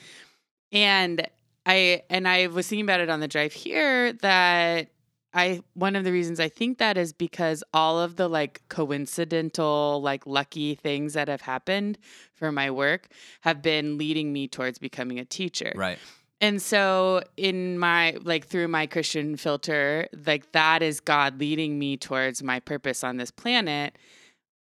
And 0.73 1.27
I 1.67 2.03
and 2.11 2.27
I 2.29 2.47
was 2.49 2.67
thinking 2.69 2.85
about 2.85 3.01
it 3.01 3.09
on 3.11 3.21
the 3.21 3.29
drive 3.29 3.53
here 3.53 4.13
that 4.15 4.89
I 5.33 5.63
one 5.75 5.97
of 5.97 6.05
the 6.05 6.13
reasons 6.13 6.39
I 6.41 6.49
think 6.49 6.79
that 6.79 6.97
is 6.97 7.13
because 7.13 7.65
all 7.73 8.01
of 8.01 8.17
the 8.17 8.29
like 8.29 8.63
coincidental 8.69 10.01
like 10.03 10.27
lucky 10.27 10.75
things 10.75 11.15
that 11.15 11.29
have 11.29 11.41
happened 11.43 11.99
for 12.35 12.53
my 12.53 12.71
work 12.71 13.09
have 13.43 13.63
been 13.63 13.99
leading 13.99 14.33
me 14.33 14.49
towards 14.49 14.79
becoming 14.79 15.19
a 15.19 15.25
teacher. 15.25 15.73
right. 15.75 15.99
And 16.41 16.61
so 16.61 17.23
in 17.37 17.79
my 17.79 18.17
like 18.23 18.47
through 18.47 18.69
my 18.69 18.87
Christian 18.87 19.37
filter, 19.37 20.09
like 20.27 20.53
that 20.53 20.83
is 20.83 21.01
God 21.01 21.41
leading 21.41 21.79
me 21.79 21.97
towards 21.97 22.43
my 22.43 22.61
purpose 22.61 23.03
on 23.03 23.17
this 23.17 23.31
planet 23.31 23.97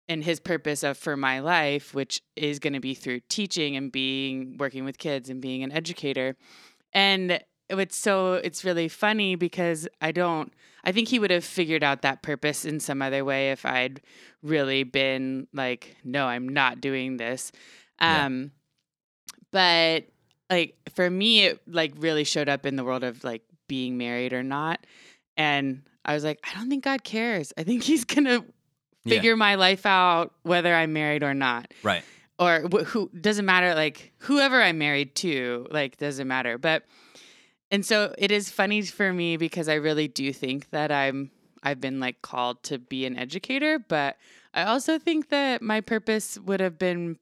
and 0.07 0.23
his 0.23 0.39
purpose 0.39 0.83
of 0.83 0.97
for 0.97 1.17
my 1.17 1.39
life, 1.39 1.93
which 1.93 2.21
is 2.35 2.59
going 2.59 2.73
to 2.73 2.79
be 2.79 2.93
through 2.93 3.19
teaching 3.27 3.75
and 3.75 3.91
being 3.91 4.55
working 4.57 4.85
with 4.85 4.97
kids 4.97 5.29
and 5.29 5.41
being 5.41 5.63
an 5.63 5.71
educator. 5.71 6.37
And 6.93 7.43
it's 7.69 7.97
so 7.97 8.35
it's 8.35 8.63
really 8.63 8.87
funny 8.87 9.35
because 9.35 9.87
I 10.01 10.11
don't 10.11 10.53
I 10.83 10.91
think 10.93 11.09
he 11.09 11.19
would 11.19 11.31
have 11.31 11.43
figured 11.43 11.83
out 11.83 12.01
that 12.03 12.21
purpose 12.21 12.63
in 12.63 12.79
some 12.79 13.01
other 13.01 13.25
way 13.25 13.51
if 13.51 13.65
I'd 13.65 13.99
really 14.41 14.83
been 14.83 15.47
like, 15.53 15.97
no, 16.03 16.27
I'm 16.27 16.47
not 16.47 16.79
doing 16.79 17.17
this. 17.17 17.51
Yeah. 17.99 18.25
Um 18.25 18.51
but 19.51 20.05
like 20.50 20.75
for 20.96 21.10
me 21.10 21.46
it 21.46 21.62
like 21.68 21.94
really 21.98 22.24
showed 22.24 22.50
up 22.50 22.66
in 22.66 22.75
the 22.75 22.84
world 22.84 23.04
of 23.04 23.24
like 23.24 23.44
being 23.68 23.98
married 23.98 24.34
or 24.34 24.44
not. 24.44 24.86
And 25.36 25.84
I 26.06 26.13
was 26.13 26.24
like, 26.24 26.39
I 26.50 26.58
don't 26.58 26.70
think 26.70 26.84
God 26.86 27.04
cares. 27.04 27.51
I 27.58 27.63
think 27.63 27.84
he's 27.89 28.06
going 28.06 28.25
to 28.25 28.46
Yeah. 29.04 29.16
figure 29.16 29.36
my 29.38 29.56
life 29.56 29.86
out 29.86 30.34
whether 30.44 30.74
I'm 30.74 30.92
married 30.94 31.24
or 31.24 31.34
not 31.34 31.74
Right. 31.84 32.04
or 32.39 32.68
wh- 32.72 32.84
who 32.86 33.10
doesn't 33.20 33.46
matter 33.46 33.74
like 33.74 34.12
whoever 34.20 34.62
i'm 34.62 34.77
married 34.77 35.16
to 35.16 35.66
like 35.72 35.96
doesn't 35.98 36.27
matter 36.27 36.58
but 36.58 36.84
and 37.72 37.86
so 37.86 38.13
it 38.18 38.32
is 38.32 38.50
funny 38.51 38.82
for 38.84 39.12
me 39.13 39.38
because 39.38 39.68
i 39.70 39.75
really 39.75 40.08
do 40.10 40.34
think 40.34 40.70
that 40.72 40.92
i'm 40.92 41.32
I've 41.63 41.82
been 41.82 42.00
like 42.00 42.22
called 42.22 42.62
to 42.63 42.77
be 42.77 43.06
an 43.08 43.18
educator, 43.18 43.80
but 43.80 44.16
I 44.54 44.63
also 44.63 45.00
think 45.00 45.30
that 45.30 45.62
my 45.62 45.82
purpose 45.82 46.38
would 46.38 46.60
have 46.60 46.77
been 46.77 47.18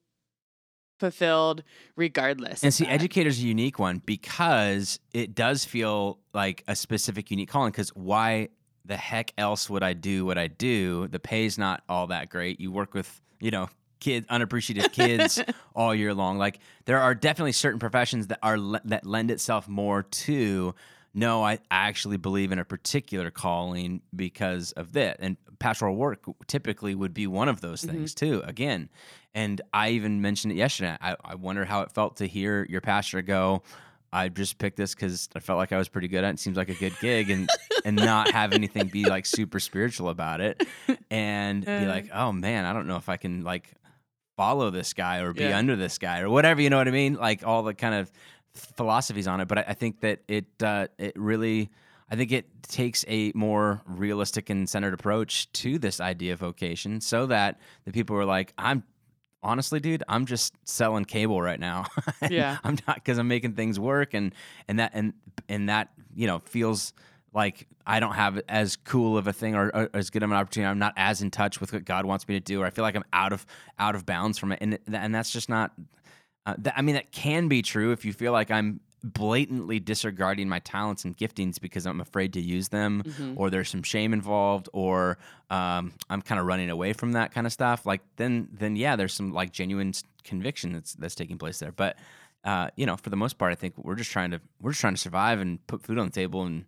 fulfilled 0.97 1.63
regardless. 1.95 2.63
And 2.63 2.73
see, 2.73 2.85
educator's 2.85 3.39
a 3.39 3.43
unique 3.43 3.79
one 3.79 4.01
because 4.05 4.99
it 5.13 5.35
does 5.35 5.65
feel 5.65 6.19
like 6.33 6.63
a 6.67 6.75
specific 6.75 7.31
unique 7.31 7.49
calling. 7.49 7.71
Because 7.71 7.89
why 7.89 8.49
the 8.85 8.97
heck 8.97 9.33
else 9.37 9.69
would 9.69 9.83
I 9.83 9.93
do 9.93 10.25
what 10.25 10.37
I 10.37 10.47
do? 10.47 11.07
The 11.07 11.19
pay's 11.19 11.57
not 11.57 11.83
all 11.89 12.07
that 12.07 12.29
great. 12.29 12.59
You 12.59 12.71
work 12.71 12.93
with, 12.93 13.21
you 13.39 13.51
know, 13.51 13.69
kid 13.99 14.25
unappreciative 14.29 14.91
kids 14.91 15.41
all 15.75 15.95
year 15.95 16.13
long. 16.13 16.37
Like 16.37 16.59
there 16.85 17.01
are 17.01 17.15
definitely 17.15 17.53
certain 17.53 17.79
professions 17.79 18.27
that 18.27 18.39
are 18.43 18.57
that 18.85 19.05
lend 19.05 19.31
itself 19.31 19.67
more 19.67 20.03
to 20.03 20.75
no, 21.17 21.45
I 21.45 21.59
actually 21.71 22.17
believe 22.17 22.51
in 22.51 22.59
a 22.59 22.65
particular 22.65 23.31
calling 23.31 24.01
because 24.13 24.73
of 24.73 24.91
that. 24.93 25.15
And 25.21 25.37
pastoral 25.59 25.95
work 25.95 26.24
typically 26.47 26.95
would 26.95 27.13
be 27.13 27.27
one 27.27 27.50
of 27.50 27.62
those 27.62 27.83
things 27.83 28.13
too. 28.15 28.41
Again, 28.45 28.89
and 29.33 29.62
I 29.74 29.89
even 29.91 30.21
mentioned 30.21 30.53
it 30.53 30.55
yesterday. 30.57 30.97
I, 31.01 31.15
I 31.24 31.35
wonder 31.35 31.65
how 31.65 31.81
it 31.81 31.91
felt 31.91 32.17
to 32.17 32.27
hear 32.27 32.65
your 32.69 32.81
pastor 32.81 33.21
go, 33.21 33.63
I 34.13 34.29
just 34.29 34.57
picked 34.59 34.77
this 34.77 34.95
because 34.95 35.27
I 35.35 35.39
felt 35.39 35.57
like 35.57 35.74
I 35.74 35.77
was 35.77 35.89
pretty 35.89 36.07
good 36.07 36.24
at 36.24 36.29
it. 36.29 36.33
it. 36.35 36.39
Seems 36.39 36.55
like 36.55 36.69
a 36.69 36.74
good 36.75 36.93
gig, 37.01 37.29
and 37.29 37.50
and 37.83 37.95
not 37.97 38.31
have 38.31 38.53
anything 38.53 38.88
be 38.88 39.03
like 39.05 39.25
super 39.25 39.59
spiritual 39.59 40.09
about 40.09 40.39
it, 40.41 40.65
and 41.12 41.65
be 41.65 41.71
Uh. 41.71 41.88
like, 41.88 42.09
oh 42.13 42.31
man, 42.31 42.63
I 42.65 42.71
don't 42.74 42.88
know 42.88 42.95
if 42.97 43.09
I 43.09 43.17
can 43.17 43.43
like 43.43 43.74
follow 44.38 44.69
this 44.69 44.93
guy 44.93 45.19
or 45.19 45.33
be 45.33 45.43
Yeah. 45.45 45.57
under 45.57 45.75
this 45.75 45.97
guy 45.97 46.19
or 46.21 46.29
whatever. 46.29 46.62
You 46.62 46.69
know 46.69 46.77
what 46.77 46.88
I 46.88 46.91
mean? 46.91 47.15
Like 47.15 47.45
all 47.45 47.63
the 47.63 47.74
kind 47.74 47.95
of 47.95 48.12
philosophies 48.53 49.27
on 49.27 49.41
it. 49.41 49.47
But 49.47 49.57
I, 49.59 49.65
I 49.69 49.74
think 49.74 50.00
that 50.01 50.19
it 50.27 50.45
uh, 50.63 50.88
it 50.97 51.13
really. 51.17 51.69
I 52.09 52.15
think 52.15 52.31
it 52.31 52.45
takes 52.63 53.03
a 53.07 53.31
more 53.33 53.81
realistic 53.85 54.50
and 54.50 54.69
centered 54.69 54.93
approach 54.93 55.51
to 55.53 55.79
this 55.79 56.00
idea 56.00 56.33
of 56.33 56.39
vocation 56.39 57.01
so 57.01 57.25
that 57.27 57.59
the 57.85 57.91
people 57.91 58.15
are 58.15 58.25
like, 58.25 58.53
I'm 58.57 58.83
honestly, 59.41 59.79
dude, 59.79 60.03
I'm 60.07 60.25
just 60.25 60.53
selling 60.65 61.05
cable 61.05 61.41
right 61.41 61.59
now. 61.59 61.85
Yeah. 62.29 62.57
I'm 62.63 62.77
not 62.88 62.95
because 62.95 63.17
I'm 63.17 63.27
making 63.27 63.53
things 63.53 63.79
work 63.79 64.13
and 64.13 64.33
and 64.67 64.79
that 64.79 64.91
and 64.93 65.13
and 65.47 65.69
that 65.69 65.89
you 66.15 66.27
know 66.27 66.39
feels 66.45 66.93
like 67.33 67.67
I 67.85 68.00
don't 68.00 68.13
have 68.13 68.41
as 68.47 68.77
cool 68.77 69.17
of 69.17 69.27
a 69.27 69.33
thing 69.33 69.53
or, 69.53 69.69
or 69.75 69.89
as 69.93 70.09
good 70.09 70.24
of 70.24 70.31
an 70.31 70.38
opportunity. 70.38 70.69
I'm 70.69 70.79
not 70.79 70.93
as 70.95 71.21
in 71.21 71.29
touch 71.29 71.59
with 71.62 71.74
what 71.74 71.85
God 71.85 72.05
wants 72.05 72.27
me 72.27 72.35
to 72.35 72.39
do, 72.39 72.62
or 72.62 72.65
I 72.65 72.69
feel 72.71 72.83
like 72.83 72.95
I'm 72.95 73.03
out 73.13 73.33
of 73.33 73.45
out 73.77 73.95
of 73.95 74.05
bounds 74.05 74.38
from 74.38 74.53
it, 74.53 74.59
and 74.62 74.79
and 74.91 75.13
that's 75.13 75.31
just 75.31 75.50
not. 75.50 75.74
Uh, 76.47 76.53
that, 76.59 76.75
I 76.77 76.81
mean, 76.81 76.95
that 76.95 77.12
can 77.12 77.47
be 77.47 77.62
true 77.62 77.91
if 77.91 78.05
you 78.05 78.13
feel 78.13 78.31
like 78.31 78.51
I'm 78.51 78.79
blatantly 79.13 79.79
disregarding 79.79 80.50
my 80.50 80.59
talents 80.59 81.05
and 81.05 81.15
giftings 81.17 81.59
because 81.62 81.85
I'm 81.85 82.01
afraid 82.01 82.33
to 82.33 82.41
use 82.41 82.69
them, 82.69 83.03
Mhm. 83.05 83.33
or 83.38 83.50
there's 83.50 83.69
some 83.69 83.83
shame 83.83 84.12
involved, 84.13 84.67
or 84.74 85.17
um, 85.50 85.93
I'm 86.09 86.21
kind 86.21 86.39
of 86.39 86.45
running 86.47 86.69
away 86.69 86.93
from 86.93 87.12
that 87.13 87.31
kind 87.33 87.45
of 87.47 87.53
stuff. 87.53 87.85
Like 87.85 88.01
then, 88.17 88.50
then 88.51 88.75
yeah, 88.75 88.95
there's 88.95 89.13
some 89.13 89.31
like 89.31 89.51
genuine 89.51 89.93
conviction 90.24 90.74
that's 90.74 90.93
that's 90.95 91.15
taking 91.15 91.38
place 91.38 91.59
there. 91.59 91.71
But 91.71 91.97
uh, 92.43 92.69
you 92.75 92.85
know, 92.85 92.95
for 92.97 93.09
the 93.09 93.15
most 93.17 93.38
part, 93.38 93.51
I 93.51 93.55
think 93.55 93.74
we're 93.77 93.95
just 93.95 94.12
trying 94.12 94.31
to 94.31 94.41
we're 94.62 94.71
just 94.71 94.81
trying 94.81 94.95
to 94.95 95.01
survive 95.01 95.39
and 95.39 95.65
put 95.67 95.81
food 95.83 95.97
on 95.97 96.07
the 96.07 96.12
table 96.12 96.43
and 96.43 96.65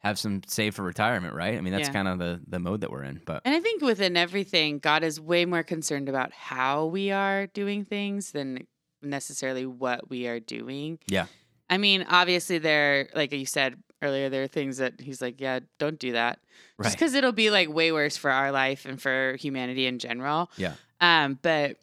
have 0.00 0.16
some 0.18 0.42
save 0.46 0.74
for 0.76 0.82
retirement, 0.84 1.34
right? 1.34 1.58
I 1.58 1.60
mean, 1.60 1.72
that's 1.72 1.88
Yeah. 1.88 1.92
kind 1.92 2.08
of 2.08 2.18
the 2.18 2.40
the 2.46 2.58
mode 2.58 2.82
that 2.82 2.90
we're 2.90 3.02
in. 3.02 3.20
But 3.26 3.42
And 3.44 3.54
I 3.54 3.60
think 3.60 3.82
within 3.82 4.16
everything, 4.16 4.78
God 4.78 5.02
is 5.02 5.20
way 5.20 5.44
more 5.44 5.62
concerned 5.62 6.08
about 6.08 6.32
how 6.32 6.86
we 6.86 7.10
are 7.10 7.46
doing 7.48 7.84
things 7.84 8.30
than 8.32 8.66
necessarily 9.02 9.66
what 9.66 10.08
we 10.10 10.26
are 10.26 10.40
doing. 10.40 10.98
Yeah. 11.08 11.26
I 11.70 11.78
mean, 11.78 12.06
obviously, 12.08 12.58
there, 12.58 13.08
like 13.14 13.32
you 13.32 13.46
said 13.46 13.82
earlier, 14.02 14.28
there 14.28 14.42
are 14.42 14.48
things 14.48 14.78
that 14.78 15.00
He's 15.00 15.20
like, 15.20 15.40
yeah, 15.40 15.60
don't 15.78 15.98
do 15.98 16.12
that. 16.12 16.38
Right. 16.78 16.86
Just 16.86 16.96
because 16.96 17.14
it'll 17.14 17.32
be 17.32 17.50
like 17.50 17.68
way 17.68 17.92
worse 17.92 18.16
for 18.16 18.30
our 18.30 18.52
life 18.52 18.86
and 18.86 19.00
for 19.00 19.36
humanity 19.38 19.86
in 19.86 19.98
general. 19.98 20.50
Yeah. 20.56 20.74
Um, 21.00 21.38
but 21.42 21.76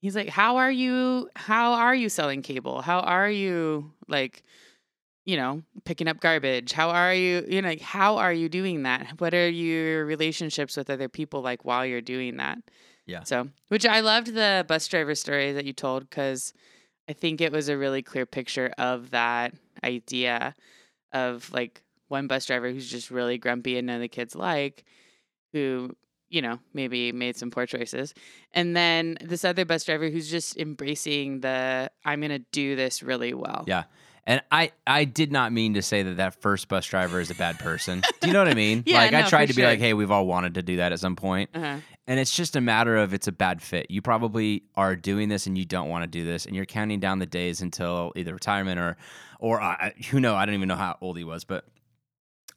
He's 0.00 0.14
like, 0.14 0.28
how 0.28 0.56
are 0.58 0.70
you? 0.70 1.30
How 1.34 1.72
are 1.72 1.94
you 1.94 2.08
selling 2.08 2.42
cable? 2.42 2.82
How 2.82 3.00
are 3.00 3.30
you 3.30 3.92
like? 4.08 4.42
you 5.24 5.36
know, 5.36 5.62
picking 5.84 6.06
up 6.06 6.20
garbage? 6.20 6.72
How 6.72 6.90
are 6.90 7.14
you, 7.14 7.44
you 7.48 7.62
know, 7.62 7.68
like, 7.68 7.80
how 7.80 8.18
are 8.18 8.32
you 8.32 8.48
doing 8.48 8.82
that? 8.82 9.14
What 9.18 9.32
are 9.32 9.48
your 9.48 10.04
relationships 10.04 10.76
with 10.76 10.90
other 10.90 11.08
people 11.08 11.40
like 11.40 11.64
while 11.64 11.86
you're 11.86 12.02
doing 12.02 12.36
that? 12.36 12.58
Yeah. 13.06 13.22
So, 13.24 13.48
which 13.68 13.86
I 13.86 14.00
loved 14.00 14.34
the 14.34 14.64
bus 14.68 14.86
driver 14.86 15.14
story 15.14 15.52
that 15.52 15.64
you 15.64 15.72
told 15.72 16.08
because 16.08 16.52
I 17.08 17.12
think 17.12 17.40
it 17.40 17.52
was 17.52 17.68
a 17.68 17.76
really 17.76 18.02
clear 18.02 18.26
picture 18.26 18.72
of 18.78 19.10
that 19.10 19.54
idea 19.82 20.54
of 21.12 21.50
like 21.52 21.82
one 22.08 22.26
bus 22.26 22.46
driver 22.46 22.70
who's 22.70 22.90
just 22.90 23.10
really 23.10 23.38
grumpy 23.38 23.78
and 23.78 23.86
none 23.86 23.96
of 23.96 24.02
the 24.02 24.08
kids 24.08 24.34
like, 24.34 24.84
who, 25.52 25.94
you 26.28 26.42
know, 26.42 26.58
maybe 26.72 27.12
made 27.12 27.36
some 27.36 27.50
poor 27.50 27.66
choices. 27.66 28.14
And 28.52 28.76
then 28.76 29.18
this 29.20 29.44
other 29.44 29.64
bus 29.64 29.84
driver 29.84 30.08
who's 30.10 30.30
just 30.30 30.56
embracing 30.56 31.40
the, 31.40 31.90
I'm 32.04 32.20
going 32.20 32.30
to 32.30 32.44
do 32.52 32.76
this 32.76 33.02
really 33.02 33.34
well. 33.34 33.64
Yeah. 33.66 33.84
And 34.26 34.42
I, 34.50 34.72
I 34.86 35.04
did 35.04 35.30
not 35.30 35.52
mean 35.52 35.74
to 35.74 35.82
say 35.82 36.02
that 36.02 36.16
that 36.16 36.40
first 36.40 36.68
bus 36.68 36.86
driver 36.86 37.20
is 37.20 37.30
a 37.30 37.34
bad 37.34 37.58
person. 37.58 38.02
Do 38.20 38.28
you 38.28 38.32
know 38.32 38.38
what 38.38 38.48
I 38.48 38.54
mean? 38.54 38.82
Yeah, 38.86 38.98
like 38.98 39.12
I 39.12 39.22
tried 39.28 39.46
to 39.46 39.54
be 39.54 39.60
sure. 39.60 39.70
like, 39.70 39.80
hey, 39.80 39.92
we've 39.92 40.10
all 40.10 40.26
wanted 40.26 40.54
to 40.54 40.62
do 40.62 40.76
that 40.76 40.92
at 40.92 41.00
some 41.00 41.14
point. 41.14 41.50
Uh-huh. 41.54 41.76
And 42.06 42.20
it's 42.20 42.36
just 42.36 42.54
a 42.54 42.60
matter 42.60 42.96
of 42.98 43.14
it's 43.14 43.28
a 43.28 43.32
bad 43.32 43.62
fit. 43.62 43.90
You 43.90 44.02
probably 44.02 44.64
are 44.74 44.94
doing 44.94 45.30
this 45.30 45.46
and 45.46 45.56
you 45.56 45.64
don't 45.64 45.88
want 45.88 46.02
to 46.02 46.06
do 46.06 46.24
this, 46.24 46.44
and 46.44 46.54
you're 46.54 46.66
counting 46.66 47.00
down 47.00 47.18
the 47.18 47.26
days 47.26 47.62
until 47.62 48.12
either 48.14 48.34
retirement 48.34 48.78
or, 48.78 48.96
or 49.40 49.60
uh, 49.62 49.90
who 50.10 50.20
know? 50.20 50.34
I 50.34 50.44
don't 50.44 50.54
even 50.54 50.68
know 50.68 50.76
how 50.76 50.98
old 51.00 51.16
he 51.16 51.24
was, 51.24 51.44
but 51.44 51.64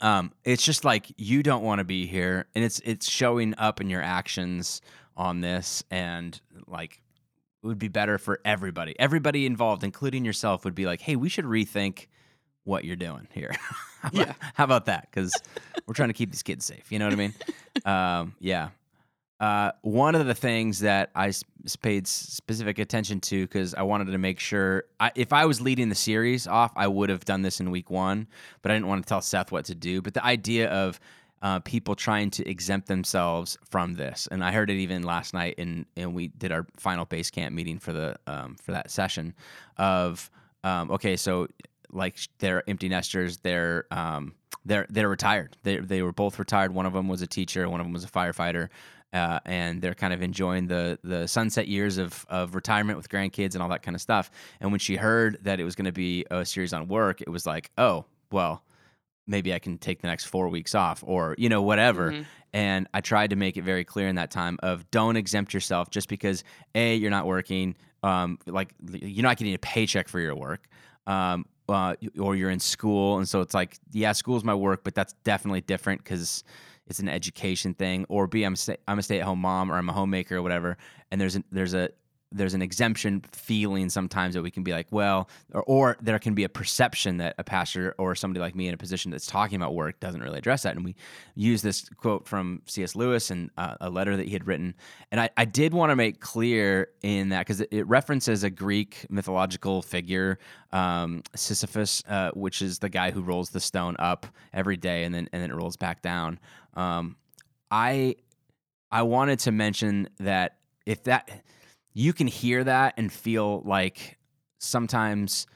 um, 0.01 0.33
it's 0.43 0.63
just 0.63 0.83
like 0.83 1.07
you 1.17 1.43
don't 1.43 1.63
want 1.63 1.79
to 1.79 1.85
be 1.85 2.05
here, 2.07 2.45
and 2.55 2.63
it's 2.63 2.79
it's 2.81 3.09
showing 3.09 3.55
up 3.57 3.79
in 3.81 3.89
your 3.89 4.01
actions 4.01 4.81
on 5.15 5.39
this, 5.41 5.83
and 5.89 6.39
like 6.67 7.01
it 7.63 7.67
would 7.67 7.79
be 7.79 7.87
better 7.87 8.17
for 8.17 8.39
everybody. 8.45 8.95
Everybody 8.99 9.45
involved, 9.45 9.83
including 9.83 10.25
yourself, 10.25 10.65
would 10.65 10.75
be 10.75 10.85
like, 10.85 11.01
hey, 11.01 11.15
we 11.15 11.29
should 11.29 11.45
rethink 11.45 12.07
what 12.65 12.83
you're 12.83 12.95
doing 12.97 13.27
here. 13.31 13.51
how, 14.01 14.09
about, 14.09 14.27
Yeah. 14.27 14.33
how 14.53 14.63
about 14.65 14.85
that? 14.85 15.07
Because 15.09 15.33
we're 15.87 15.93
trying 15.95 16.09
to 16.09 16.13
keep 16.13 16.31
these 16.31 16.43
kids 16.43 16.65
safe. 16.65 16.91
You 16.91 16.99
know 16.99 17.05
what 17.05 17.13
I 17.13 17.15
mean? 17.15 17.33
um, 17.85 18.35
yeah. 18.39 18.69
Uh, 19.39 19.71
one 19.81 20.15
of 20.15 20.25
the 20.25 20.33
things 20.33 20.79
that 20.79 21.11
I 21.15 21.31
paid 21.81 22.07
specific 22.07 22.79
attention 22.79 23.19
to 23.21 23.43
because 23.43 23.75
I 23.75 23.83
wanted 23.83 24.05
to 24.07 24.17
make 24.17 24.39
sure 24.39 24.85
I, 24.99 25.11
if 25.15 25.31
I 25.31 25.45
was 25.45 25.61
leading 25.61 25.89
the 25.89 25.95
series 25.95 26.47
off, 26.47 26.71
I 26.75 26.87
would 26.87 27.09
have 27.09 27.23
done 27.23 27.43
this 27.43 27.59
in 27.59 27.69
week 27.69 27.91
one, 27.91 28.27
but 28.61 28.71
I 28.71 28.75
didn't 28.75 28.87
want 28.87 29.03
to 29.03 29.07
tell 29.07 29.21
Seth 29.21 29.51
what 29.51 29.65
to 29.65 29.75
do. 29.75 30.01
But 30.01 30.15
the 30.15 30.25
idea 30.25 30.69
of 30.69 30.99
uh, 31.43 31.59
people 31.59 31.95
trying 31.95 32.31
to 32.31 32.49
exempt 32.49 32.87
themselves 32.87 33.57
from 33.69 33.93
this, 33.93 34.27
and 34.31 34.43
I 34.43 34.51
heard 34.51 34.71
it 34.71 34.77
even 34.77 35.03
last 35.03 35.35
night, 35.35 35.55
and 35.59 35.85
and 35.95 36.15
we 36.15 36.29
did 36.29 36.51
our 36.51 36.65
final 36.77 37.05
base 37.05 37.29
camp 37.29 37.53
meeting 37.53 37.77
for 37.77 37.93
the 37.93 38.15
um, 38.25 38.55
for 38.55 38.71
that 38.71 38.89
session 38.89 39.35
of 39.77 40.31
um, 40.63 40.89
okay, 40.91 41.15
so 41.15 41.47
like 41.91 42.17
they're 42.39 42.67
empty 42.67 42.89
nesters, 42.89 43.37
they're 43.37 43.85
um, 43.91 44.33
they're 44.65 44.87
they're 44.89 45.09
retired. 45.09 45.57
They 45.63 45.77
they 45.77 46.01
were 46.01 46.11
both 46.11 46.39
retired. 46.39 46.73
One 46.73 46.85
of 46.85 46.93
them 46.93 47.07
was 47.07 47.21
a 47.21 47.27
teacher, 47.27 47.69
one 47.69 47.79
of 47.79 47.85
them 47.85 47.93
was 47.93 48.03
a 48.03 48.09
firefighter. 48.09 48.69
Uh, 49.13 49.39
and 49.45 49.81
they're 49.81 49.95
kind 49.95 50.13
of 50.13 50.21
enjoying 50.21 50.67
the 50.67 50.99
the 51.03 51.27
sunset 51.27 51.67
years 51.67 51.97
of 51.97 52.25
of 52.29 52.55
retirement 52.55 52.97
with 52.97 53.07
grandkids 53.09 53.53
and 53.53 53.63
all 53.63 53.69
that 53.69 53.81
kind 53.81 53.95
of 53.95 54.01
stuff. 54.01 54.29
And 54.59 54.71
when 54.71 54.79
she 54.79 54.97
heard 54.97 55.37
that 55.43 55.59
it 55.59 55.63
was 55.63 55.75
going 55.75 55.85
to 55.85 55.91
be 55.93 56.25
a 56.29 56.45
series 56.45 56.73
on 56.73 56.87
work, 56.89 57.21
it 57.21 57.29
was 57.29 57.45
like, 57.45 57.71
oh, 57.77 58.05
well, 58.31 58.63
maybe 59.25 59.53
I 59.53 59.59
can 59.59 59.77
take 59.77 60.01
the 60.01 60.07
next 60.07 60.25
four 60.25 60.49
weeks 60.49 60.75
off, 60.75 61.03
or 61.07 61.35
you 61.37 61.47
know, 61.47 61.61
whatever. 61.61 62.11
Mhm. 62.11 62.25
And 62.53 62.87
I 62.93 63.01
tried 63.01 63.29
to 63.29 63.35
make 63.35 63.55
it 63.55 63.63
very 63.63 63.85
clear 63.85 64.07
in 64.07 64.15
that 64.15 64.29
time 64.31 64.57
of 64.61 64.89
don't 64.91 65.15
exempt 65.15 65.53
yourself 65.53 65.89
just 65.89 66.09
because 66.09 66.43
a 66.75 66.95
you're 66.95 67.11
not 67.11 67.25
working, 67.25 67.75
um, 68.03 68.39
like 68.45 68.73
you're 68.91 69.23
not 69.23 69.37
getting 69.37 69.53
a 69.53 69.59
paycheck 69.59 70.09
for 70.09 70.19
your 70.19 70.35
work. 70.35 70.67
Um, 71.05 71.45
uh, 71.69 71.95
or 72.17 72.35
you're 72.35 72.49
in 72.49 72.61
school, 72.61 73.17
and 73.17 73.27
so 73.27 73.41
it's 73.41 73.53
like, 73.53 73.77
yeah, 73.91 74.13
school's 74.13 74.43
my 74.45 74.55
work, 74.55 74.85
but 74.85 74.95
that's 74.95 75.11
definitely 75.25 75.59
different 75.59 76.01
because 76.01 76.45
it's 76.87 76.99
an 76.99 77.09
education 77.09 77.73
thing. 77.73 78.05
Or 78.09 78.27
B, 78.27 78.43
I'm 78.43 78.55
sta- 78.55 78.77
I'm 78.87 78.99
a 78.99 79.03
stay 79.03 79.19
at 79.19 79.25
home 79.25 79.39
mom, 79.39 79.71
or 79.71 79.75
I'm 79.75 79.89
a 79.89 79.93
homemaker, 79.93 80.37
or 80.37 80.41
whatever. 80.41 80.77
And 81.11 81.19
there's 81.19 81.35
an, 81.35 81.43
there's 81.51 81.73
a 81.73 81.89
there's 82.31 82.53
an 82.53 82.61
exemption 82.61 83.23
feeling 83.31 83.89
sometimes 83.89 84.33
that 84.35 84.41
we 84.41 84.51
can 84.51 84.63
be 84.63 84.73
like, 84.73 84.87
well, 84.91 85.29
or, 85.53 85.63
or 85.63 85.97
there 86.01 86.19
can 86.19 86.33
be 86.33 86.43
a 86.43 86.49
perception 86.49 87.17
that 87.17 87.35
a 87.37 87.43
pastor 87.43 87.95
or 87.97 88.15
somebody 88.15 88.41
like 88.41 88.53
me 88.53 88.67
in 88.67 88.73
a 88.73 88.77
position 88.77 89.11
that's 89.11 89.27
talking 89.27 89.55
about 89.55 89.73
work 89.73 89.99
doesn't 89.99 90.21
really 90.21 90.37
address 90.37 90.63
that. 90.63 90.75
And 90.75 90.83
we 90.83 90.95
use 91.35 91.61
this 91.61 91.87
quote 91.89 92.27
from 92.27 92.61
C.S. 92.65 92.95
Lewis 92.95 93.31
and 93.31 93.49
uh, 93.57 93.75
a 93.79 93.89
letter 93.89 94.17
that 94.17 94.25
he 94.25 94.33
had 94.33 94.45
written. 94.45 94.75
And 95.11 95.21
I, 95.21 95.29
I 95.37 95.45
did 95.45 95.73
want 95.73 95.91
to 95.91 95.95
make 95.95 96.19
clear 96.19 96.89
in 97.01 97.29
that 97.29 97.41
because 97.41 97.61
it, 97.61 97.69
it 97.71 97.87
references 97.87 98.43
a 98.43 98.49
Greek 98.49 99.05
mythological 99.09 99.81
figure, 99.81 100.37
um, 100.73 101.23
Sisyphus, 101.33 102.03
uh, 102.09 102.31
which 102.33 102.61
is 102.61 102.79
the 102.79 102.89
guy 102.89 103.11
who 103.11 103.21
rolls 103.21 103.51
the 103.51 103.61
stone 103.61 103.95
up 103.99 104.27
every 104.53 104.77
day 104.77 105.05
and 105.05 105.15
then 105.15 105.29
and 105.31 105.41
then 105.41 105.49
it 105.49 105.55
rolls 105.55 105.77
back 105.77 106.01
down. 106.01 106.39
Um, 106.73 107.15
I 107.71 108.15
I 108.91 109.03
wanted 109.03 109.39
to 109.39 109.51
mention 109.51 110.09
that 110.19 110.57
if 110.85 111.03
that 111.03 111.29
you 111.97 112.13
can 112.13 112.27
hear 112.27 112.63
that 112.63 112.93
and 112.97 113.11
feel 113.11 113.63
like 113.65 114.19
sometimes 114.59 115.47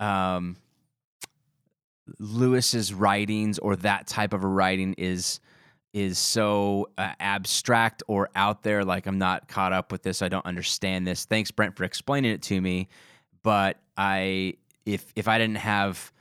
um, 0.00 0.56
Lewis's 2.18 2.92
writings 2.92 3.60
or 3.60 3.76
that 3.76 4.08
type 4.08 4.32
of 4.32 4.42
a 4.42 4.46
writing 4.48 4.94
is 4.98 5.38
is 5.92 6.18
so 6.18 6.88
uh, 6.98 7.12
abstract 7.20 8.02
or 8.08 8.28
out 8.34 8.64
there. 8.64 8.84
Like 8.84 9.06
I'm 9.06 9.18
not 9.18 9.46
caught 9.46 9.72
up 9.72 9.92
with 9.92 10.02
this. 10.02 10.20
I 10.20 10.28
don't 10.28 10.44
understand 10.44 11.06
this. 11.06 11.26
Thanks, 11.26 11.52
Brent, 11.52 11.76
for 11.76 11.84
explaining 11.84 12.32
it 12.32 12.42
to 12.42 12.60
me. 12.60 12.88
But 13.44 13.78
I, 13.96 14.54
if 14.84 15.12
if 15.14 15.28
I 15.28 15.38
didn't 15.38 15.58
have 15.58 16.12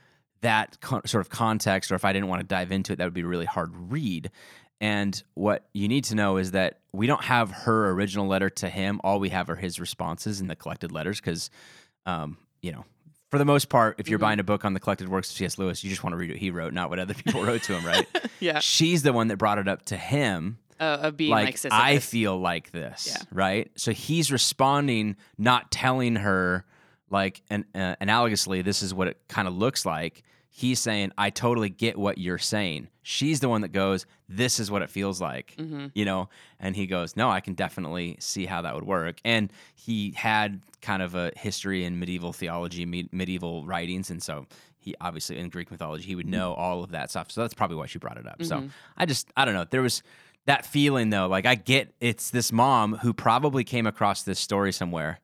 that 0.42 0.80
con- 0.82 1.08
sort 1.08 1.22
of 1.22 1.32
context, 1.32 1.92
or 1.92 1.96
if 1.96 2.06
I 2.06 2.14
didn't 2.14 2.28
want 2.28 2.42
to 2.42 2.48
dive 2.48 2.72
into 2.72 2.94
it, 2.94 2.98
that 2.98 3.06
would 3.06 3.14
be 3.16 3.22
a 3.22 3.26
really 3.26 3.46
hard 3.46 3.72
read. 3.92 4.30
And 4.82 5.22
what 5.34 5.66
you 5.74 5.88
need 5.88 6.04
to 6.06 6.16
know 6.16 6.38
is 6.38 6.52
that 6.52 6.80
we 6.92 7.08
don't 7.08 7.24
have 7.24 7.52
her 7.52 7.90
original 7.92 8.28
letter 8.28 8.50
to 8.50 8.70
him. 8.70 9.00
All 9.04 9.20
we 9.20 9.30
have 9.30 9.50
are 9.50 9.56
his 9.56 9.80
responses 9.80 10.42
in 10.42 10.48
the 10.48 10.56
collected 10.56 10.92
letters 10.92 11.20
because, 11.22 11.50
um, 12.06 12.38
you 12.62 12.72
know, 12.72 12.84
for 13.32 13.38
the 13.40 13.46
most 13.46 13.70
part, 13.70 13.96
if 14.00 14.10
you're 14.10 14.20
Mhm. 14.20 14.24
buying 14.24 14.40
a 14.40 14.44
book 14.44 14.64
on 14.66 14.74
the 14.74 14.80
collected 14.80 15.08
works 15.10 15.30
of 15.32 15.38
C.S. 15.38 15.58
Lewis, 15.58 15.84
you 15.84 15.90
just 15.90 16.04
want 16.04 16.14
to 16.14 16.18
read 16.18 16.30
what 16.30 16.38
he 16.40 16.52
wrote, 16.52 16.74
not 16.74 16.90
what 16.90 17.00
other 17.00 17.14
people 17.14 17.44
wrote 17.44 17.64
to 17.64 17.78
him, 17.78 17.86
right? 17.86 18.08
Yeah. 18.40 18.60
She's 18.60 19.04
the 19.04 19.14
one 19.14 19.30
that 19.30 19.38
brought 19.38 19.58
it 19.58 19.68
up 19.70 19.86
to 19.86 19.98
him. 19.98 20.58
Uh, 20.80 20.98
of 21.04 21.16
being 21.18 21.32
like, 21.32 21.46
Like, 21.46 21.58
Sisyphus. 21.58 21.80
I 21.82 22.00
feel 22.00 22.38
like 22.38 22.72
this, 22.72 23.08
Yeah. 23.10 23.24
right? 23.32 23.72
So 23.76 23.92
he's 23.94 24.32
responding, 24.34 25.16
not 25.38 25.72
telling 25.72 26.18
her, 26.18 26.66
like, 27.10 27.42
and 27.50 27.64
uh, 27.74 27.96
analogously, 28.02 28.64
this 28.66 28.84
is 28.84 28.94
what 28.94 29.08
it 29.08 29.18
kind 29.30 29.48
of 29.48 29.56
looks 29.56 29.86
like. 29.86 30.24
He's 30.56 30.80
saying, 30.80 31.12
I 31.18 31.32
totally 31.32 31.70
get 31.70 31.98
what 31.98 32.20
you're 32.20 32.38
saying. 32.38 32.88
She's 33.02 33.40
the 33.40 33.50
one 33.50 33.62
that 33.62 33.72
goes, 33.72 34.06
This 34.30 34.60
is 34.60 34.70
what 34.70 34.84
it 34.84 34.90
feels 34.92 35.20
like 35.20 35.56
hmm 35.58 35.88
you 35.96 36.06
know? 36.06 36.30
And 36.60 36.76
he 36.76 36.86
goes 36.88 37.16
no 37.16 37.30
i 37.30 37.40
can 37.40 37.54
definitely 37.56 38.18
see 38.20 38.46
how 38.46 38.62
that 38.62 38.76
would 38.76 38.86
work. 38.86 39.18
And 39.26 39.52
he 39.76 40.12
had 40.16 40.62
kind 40.82 41.02
of 41.02 41.16
a 41.16 41.32
history 41.36 41.84
in 41.84 41.98
medieval 42.00 42.34
theology 42.34 42.86
me- 42.86 43.10
medieval 43.12 43.66
writings 43.66 44.10
and 44.12 44.22
so 44.22 44.46
he 44.78 44.94
obviously 45.02 45.38
in 45.40 45.50
greek 45.50 45.72
mythology 45.72 46.06
he 46.06 46.16
would 46.16 46.28
know 46.28 46.54
all 46.54 46.84
of 46.84 46.92
that 46.92 47.10
stuff. 47.10 47.32
So 47.32 47.42
that's 47.42 47.54
probably 47.56 47.78
why 47.78 47.88
she 47.88 47.98
brought 48.00 48.18
it 48.18 48.28
up. 48.28 48.44
So 48.44 48.58
Mhm. 48.58 48.70
i 48.96 49.06
just 49.08 49.28
i 49.36 49.46
don't 49.46 49.56
know 49.56 49.66
there 49.70 49.82
was 49.82 50.04
that 50.46 50.66
feeling 50.68 51.10
though 51.10 51.28
like 51.28 51.46
i 51.48 51.56
get 51.56 51.94
it's 52.00 52.30
this 52.30 52.52
mom 52.52 52.98
who 52.98 53.12
probably 53.14 53.64
came 53.64 53.88
across 53.88 54.22
this 54.24 54.40
story 54.40 54.72
somewhere 54.72 55.20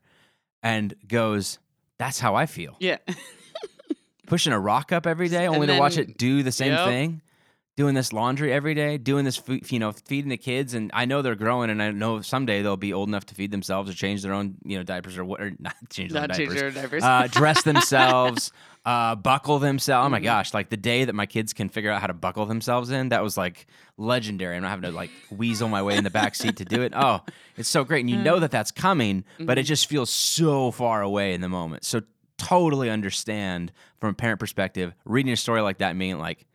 and 0.63 0.95
goes 1.07 1.59
that's 1.99 2.19
how 2.19 2.33
i 2.35 2.45
feel. 2.47 2.75
Yeah. 2.79 2.97
pushing 4.29 4.53
a 4.53 4.59
rock 4.59 4.91
up 4.91 5.05
every 5.05 5.27
day 5.27 5.47
only 5.47 5.67
And 5.67 5.75
to 5.75 5.79
watch 5.79 5.97
it 5.97 6.17
do 6.17 6.43
the 6.43 6.51
same 6.51 6.73
Yep. 6.73 6.83
thing 6.85 7.21
doing 7.75 7.95
this 7.95 8.11
laundry 8.11 8.51
every 8.51 8.73
day 8.73 8.97
doing 8.97 9.23
this 9.23 9.41
you 9.69 9.79
know 9.79 9.93
feeding 9.93 10.27
the 10.29 10.35
kids 10.37 10.73
and 10.73 10.91
i 10.93 11.05
know 11.05 11.21
they're 11.21 11.33
growing 11.35 11.69
and 11.69 11.81
i 11.81 11.89
know 11.91 12.19
someday 12.19 12.61
they'll 12.61 12.75
be 12.75 12.91
old 12.91 13.07
enough 13.07 13.25
to 13.25 13.33
feed 13.33 13.51
themselves 13.51 13.89
or 13.89 13.93
change 13.93 14.21
their 14.21 14.33
own 14.33 14.55
you 14.65 14.75
know 14.77 14.83
diapers 14.83 15.17
or 15.17 15.23
what 15.23 15.39
or 15.39 15.53
not 15.59 15.73
change 15.89 16.11
their 16.11 16.27
Not 16.27 16.35
change 16.35 16.49
diapers 16.55 16.73
diapers. 16.75 17.03
uh, 17.05 17.27
dress 17.31 17.63
themselves 17.63 18.51
uh, 18.85 19.15
buckle 19.15 19.59
themselves 19.59 20.05
oh 20.07 20.09
my 20.09 20.19
Mhm. 20.19 20.23
gosh 20.23 20.53
like 20.53 20.69
the 20.69 20.75
day 20.77 21.05
that 21.05 21.13
my 21.15 21.25
kids 21.25 21.53
can 21.53 21.69
figure 21.69 21.89
out 21.89 22.01
how 22.01 22.07
to 22.07 22.13
buckle 22.13 22.45
themselves 22.45 22.91
in 22.91 23.09
that 23.09 23.23
was 23.23 23.37
like 23.37 23.65
legendary 23.97 24.57
i'm 24.57 24.63
not 24.63 24.69
having 24.69 24.83
to 24.83 24.91
like 24.91 25.11
weasel 25.29 25.69
my 25.69 25.81
way 25.81 25.95
in 25.95 26.03
the 26.03 26.09
back 26.09 26.35
seat 26.35 26.57
to 26.57 26.65
do 26.65 26.81
it 26.81 26.91
oh 26.95 27.21
it's 27.55 27.69
so 27.69 27.85
great 27.85 28.01
and 28.01 28.09
you 28.09 28.17
know 28.17 28.39
that 28.39 28.51
that's 28.51 28.71
coming 28.71 29.23
but 29.39 29.57
it 29.57 29.61
Mhm. 29.63 29.67
just 29.67 29.87
feels 29.87 30.09
so 30.09 30.71
far 30.71 31.01
away 31.01 31.33
in 31.33 31.39
the 31.39 31.49
moment 31.49 31.85
so 31.85 32.01
totally 32.49 32.89
understand 32.89 33.71
from 33.99 34.09
a 34.11 34.13
parent 34.13 34.39
perspective 34.39 34.93
reading 35.05 35.31
a 35.31 35.37
story 35.37 35.61
like 35.61 35.77
that 35.77 35.97
being 35.97 36.17
like 36.17 36.45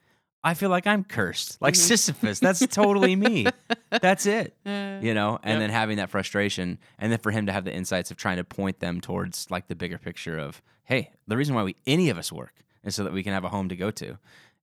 i 0.42 0.52
feel 0.54 0.68
like 0.70 0.86
i'm 0.86 1.04
cursed. 1.04 1.60
Like 1.62 1.74
Mhm. 1.74 1.78
sisyphus 1.78 2.40
that's 2.40 2.66
totally 2.66 3.16
me. 3.16 3.46
That's 4.02 4.26
it 4.26 4.56
Uh, 4.66 4.98
you 5.00 5.14
know? 5.14 5.38
And 5.44 5.52
Yep. 5.52 5.58
then 5.60 5.70
having 5.70 5.96
that 5.98 6.10
frustration 6.10 6.78
and 6.98 7.12
then 7.12 7.18
for 7.20 7.30
him 7.30 7.46
to 7.46 7.52
have 7.52 7.64
the 7.64 7.72
insights 7.72 8.10
of 8.10 8.16
trying 8.16 8.38
to 8.38 8.44
point 8.44 8.80
them 8.80 9.00
towards 9.00 9.48
like 9.50 9.68
the 9.68 9.76
bigger 9.76 9.98
picture 9.98 10.36
of 10.36 10.60
hey 10.84 11.10
the 11.28 11.36
reason 11.36 11.54
why 11.54 11.62
we 11.62 11.76
any 11.86 12.10
of 12.10 12.18
us 12.18 12.32
work 12.32 12.54
is 12.82 12.94
so 12.96 13.04
that 13.04 13.12
we 13.12 13.22
can 13.22 13.32
have 13.32 13.44
a 13.44 13.48
home 13.48 13.68
to 13.68 13.76
go 13.76 13.90
to 13.92 14.18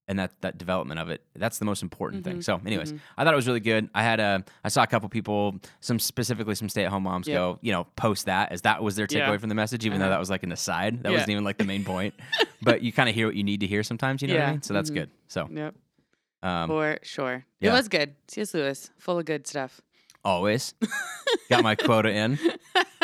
and 0.08 0.18
that 0.20 0.32
that 0.42 0.58
development 0.58 1.00
of 1.00 1.10
it 1.10 1.22
that's 1.36 1.58
the 1.60 1.66
most 1.66 1.82
important 1.84 2.24
thing 2.24 2.38
Mhm, 2.38 2.44
so 2.44 2.62
anyways 2.66 2.92
mhm. 2.94 3.00
i 3.18 3.24
thought 3.24 3.34
it 3.34 3.36
was 3.36 3.48
really 3.48 3.60
good 3.60 3.90
i 3.94 4.02
had 4.04 4.20
a 4.20 4.44
i 4.64 4.70
saw 4.70 4.84
a 4.84 4.88
couple 4.88 5.08
people 5.10 5.56
some 5.80 6.00
specifically 6.00 6.56
some 6.56 6.68
stay-at-home 6.70 7.04
moms 7.04 7.28
Yep. 7.28 7.36
go 7.38 7.60
you 7.62 7.72
know 7.72 7.86
post 7.96 8.26
that 8.26 8.52
as 8.52 8.64
that 8.64 8.82
was 8.84 8.96
their 8.96 9.08
takeaway 9.08 9.34
Yeah. 9.34 9.38
from 9.38 9.50
the 9.50 9.56
message 9.56 9.86
even 9.86 10.00
though 10.00 10.06
Uh-huh. 10.06 10.16
that 10.16 10.20
was 10.20 10.30
like 10.30 10.44
an 10.44 10.52
aside 10.52 11.04
that 11.04 11.10
Yeah. 11.12 11.18
wasn't 11.18 11.30
even 11.32 11.44
like 11.44 11.58
the 11.58 11.64
main 11.66 11.84
point 11.86 12.14
but 12.62 12.82
you 12.82 12.92
kind 12.92 13.10
of 13.10 13.16
hear 13.16 13.28
what 13.28 13.36
you 13.36 13.44
need 13.44 13.60
to 13.62 13.68
hear 13.68 13.84
sometimes 13.84 14.22
you 14.22 14.28
know 14.28 14.36
what 14.36 14.44
i 14.44 14.52
mean 14.52 14.62
so 14.64 14.74
that's 14.74 14.90
Mhm. 14.90 14.96
good 14.96 15.10
so 15.28 15.48
Yep. 15.52 15.76
um 16.44 16.68
For 16.68 16.98
sure. 17.04 17.46
yeah. 17.60 17.70
It 17.70 17.74
was 17.74 17.88
good. 17.88 18.16
C.S. 18.28 18.54
Lewis, 18.56 18.90
full 18.98 19.20
of 19.20 19.26
good 19.26 19.46
stuff. 19.48 19.82
always 20.26 20.74
got 21.50 21.64
my 21.64 21.76
quota 21.76 22.10
in 22.10 22.38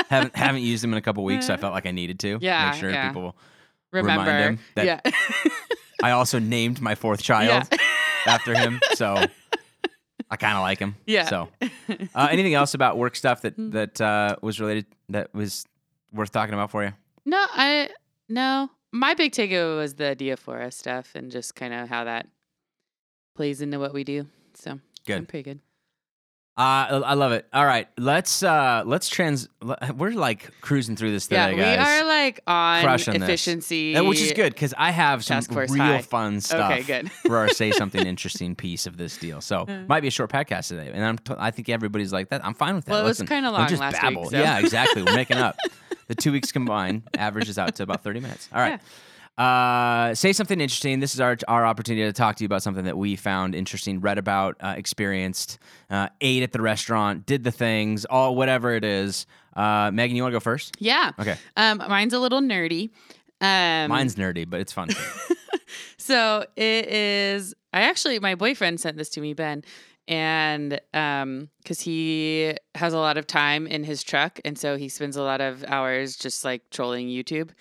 haven't 0.09 0.35
haven't 0.35 0.61
used 0.61 0.83
them 0.83 0.91
in 0.93 0.97
a 0.97 1.01
couple 1.01 1.23
weeks 1.23 1.47
so 1.47 1.53
i 1.53 1.57
felt 1.63 1.73
like 1.73 1.85
i 1.87 1.91
needed 1.91 2.19
to 2.19 2.37
Yeah, 2.41 2.69
make 2.71 2.79
sure 2.79 2.89
yeah. 2.91 3.07
people 3.09 3.35
Remind 3.91 4.19
Remember. 4.19 4.41
him 4.49 4.59
that- 4.75 4.85
yeah. 4.85 5.11
I 6.03 6.11
also 6.11 6.39
named 6.39 6.81
my 6.81 6.95
fourth 6.95 7.21
child 7.21 7.67
after 8.27 8.53
him 8.55 8.79
so 8.95 9.15
i 10.29 10.35
kind 10.35 10.55
of 10.57 10.61
like 10.61 10.79
him 10.79 10.95
Yeah. 11.05 11.25
so 11.25 11.49
uh, 12.15 12.27
anything 12.31 12.53
else 12.53 12.73
about 12.73 12.97
work 12.97 13.15
stuff 13.15 13.41
that 13.41 13.57
Mm. 13.57 13.71
that 13.73 14.01
uh, 14.01 14.35
was 14.41 14.59
related 14.59 14.85
that 15.09 15.33
was 15.33 15.65
worth 16.13 16.31
talking 16.31 16.53
about 16.53 16.71
for 16.71 16.83
you 16.83 16.93
no, 17.25 17.45
I 17.51 17.89
no. 18.29 18.69
My 18.93 19.13
big 19.13 19.33
takeaway 19.33 19.77
was 19.77 19.95
the 19.95 20.15
Diaphora 20.15 20.71
stuff 20.71 21.11
and 21.13 21.29
just 21.29 21.55
kind 21.55 21.73
of 21.73 21.89
how 21.89 22.05
that 22.05 22.25
plays 23.35 23.61
into 23.61 23.79
what 23.79 23.93
we 23.93 24.05
do. 24.05 24.27
So 24.53 24.79
Good. 25.05 25.17
I'm 25.17 25.25
pretty 25.25 25.43
good. 25.43 25.59
Uh, 26.57 27.01
I 27.05 27.13
love 27.13 27.33
it. 27.33 27.45
All 27.53 27.65
right, 27.65 27.87
let's 27.97 28.41
uh, 28.41 28.81
let's 28.85 29.07
trans. 29.09 29.47
We're 29.95 30.11
like 30.11 30.49
cruising 30.61 30.95
through 30.95 31.11
this 31.11 31.27
yeah, 31.29 31.47
today, 31.49 31.57
we 31.57 31.61
guys. 31.63 32.01
are 32.01 32.07
like 32.07 32.41
on 32.47 32.83
Crushing 32.83 33.15
efficiency, 33.21 33.95
Uh, 33.95 34.03
which 34.03 34.19
is 34.19 34.33
good 34.33 34.53
because 34.53 34.73
I 34.77 34.89
have 34.91 35.23
some 35.23 35.41
real 35.55 35.67
high. 35.77 36.01
fun 36.01 36.41
stuff 36.41 36.71
Okay, 36.71 36.81
good. 36.83 37.11
for 37.25 37.37
our 37.37 37.49
say 37.49 37.71
something 37.71 38.05
interesting 38.07 38.55
piece 38.55 38.87
of 38.87 38.97
this 38.97 39.17
deal. 39.17 39.39
So 39.41 39.65
Uh. 39.67 39.83
might 39.87 40.01
be 40.01 40.07
a 40.07 40.11
short 40.11 40.31
podcast 40.31 40.69
today, 40.69 40.89
and 40.93 41.05
I'm 41.05 41.17
t- 41.19 41.35
I 41.37 41.51
think 41.51 41.69
everybody's 41.69 42.11
like 42.11 42.29
that. 42.29 42.43
I'm 42.43 42.55
fine 42.55 42.73
with 42.75 42.85
that. 42.85 42.91
Well, 42.91 43.01
it 43.05 43.07
was 43.07 43.17
kinda 43.21 43.49
we'll 43.51 43.59
long 43.59 43.67
just 43.67 43.79
last 43.81 44.01
babble. 44.01 44.23
week, 44.23 44.31
so. 44.31 44.37
Yeah, 44.39 44.57
exactly. 44.59 45.03
We're 45.03 45.15
making 45.15 45.37
up. 45.37 45.55
The 46.07 46.15
two 46.15 46.31
weeks 46.31 46.53
combined 46.53 47.03
averages 47.17 47.57
out 47.59 47.75
to 47.75 47.83
about 47.83 48.01
30 48.01 48.21
minutes. 48.21 48.47
All 48.53 48.61
right. 48.61 48.79
Uh, 49.37 50.15
say 50.15 50.33
something 50.33 50.59
interesting. 50.59 50.99
This 50.99 51.13
is 51.13 51.19
our 51.19 51.37
our 51.47 51.65
opportunity 51.65 52.03
to 52.05 52.13
talk 52.13 52.37
to 52.37 52.43
you 52.43 52.47
about 52.47 52.63
something 52.63 52.85
that 52.85 52.97
we 52.97 53.15
found 53.15 53.53
interesting, 53.53 54.01
read 54.01 54.17
about, 54.17 54.57
uh, 54.59 54.73
experienced, 54.75 55.59
uh, 55.91 56.09
ate 56.21 56.41
at 56.41 56.53
the 56.53 56.61
restaurant, 56.61 57.25
did 57.27 57.43
the 57.43 57.51
things, 57.51 58.05
all 58.05 58.35
whatever 58.35 58.73
it 58.73 58.83
is. 58.83 59.27
Uh, 59.55 59.91
Megan, 59.93 60.15
you 60.15 60.23
want 60.23 60.31
to 60.33 60.35
go 60.35 60.39
first? 60.39 60.75
Yeah. 60.79 61.11
Okay. 61.19 61.35
Um, 61.55 61.77
mine's 61.77 62.13
a 62.13 62.19
little 62.19 62.41
nerdy. 62.41 62.89
Um, 63.39 63.89
Mine's 63.89 64.15
nerdy, 64.15 64.49
but 64.49 64.59
it's 64.61 64.71
fun. 64.71 64.89
so 65.97 66.43
it 66.55 66.87
is. 66.87 67.53
I 67.71 67.81
actually, 67.81 68.19
my 68.19 68.33
boyfriend 68.33 68.79
sent 68.79 68.97
this 68.97 69.09
to 69.09 69.21
me, 69.21 69.35
Ben, 69.35 69.63
and 70.07 70.81
um, 70.95 71.49
because 71.61 71.79
he 71.79 72.55
has 72.73 72.93
a 72.93 72.97
lot 72.97 73.17
of 73.17 73.27
time 73.27 73.67
in 73.67 73.83
his 73.83 74.03
truck, 74.03 74.39
and 74.43 74.57
so 74.57 74.77
he 74.77 74.89
spends 74.89 75.15
a 75.15 75.21
lot 75.21 75.41
of 75.41 75.63
hours 75.67 76.15
just 76.15 76.43
like 76.43 76.67
trolling 76.71 77.07
YouTube 77.07 77.51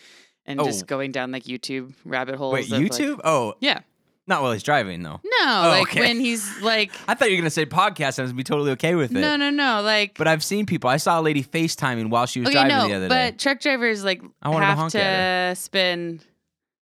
and 0.46 0.60
Oh. 0.60 0.64
just 0.64 0.86
going 0.86 1.12
down 1.12 1.32
like 1.32 1.44
YouTube 1.44 1.92
rabbit 2.04 2.36
holes. 2.36 2.54
Wait, 2.54 2.64
of, 2.66 2.70
like- 2.72 2.82
YouTube? 2.82 3.20
oh, 3.24 3.54
yeah. 3.60 3.80
not 4.28 4.42
while 4.42 4.52
he's 4.52 4.62
driving 4.62 5.02
though. 5.02 5.20
No, 5.24 5.44
Oh, 5.44 5.68
like 5.68 5.82
okay. 5.90 6.00
when 6.00 6.18
he's 6.20 6.44
like, 6.62 6.90
I 7.06 7.14
thought 7.14 7.30
you 7.30 7.36
were 7.36 7.42
gonna 7.42 7.50
say 7.50 7.64
podcast. 7.66 8.18
I 8.18 8.22
was 8.22 8.32
be 8.32 8.42
totally 8.42 8.72
okay 8.72 8.94
with 8.94 9.10
it. 9.14 9.20
no, 9.20 9.36
no, 9.36 9.50
no, 9.50 9.82
like. 9.82 10.16
But 10.18 10.26
I've 10.28 10.42
seen 10.42 10.66
people. 10.66 10.90
I 10.90 10.96
saw 10.96 11.20
a 11.20 11.22
lady 11.22 11.42
FaceTiming 11.44 12.10
while 12.10 12.26
she 12.26 12.40
was 12.40 12.48
okay, 12.48 12.54
driving 12.54 12.76
no, 12.76 12.88
the 12.88 12.94
other 12.94 13.08
but 13.08 13.14
day. 13.14 13.30
But 13.32 13.38
truck 13.38 13.60
drivers 13.60 14.02
like 14.04 14.22
I 14.42 14.50
to 14.50 14.64
have 14.64 14.92
to 14.92 15.00
at 15.02 15.58
spend. 15.58 16.24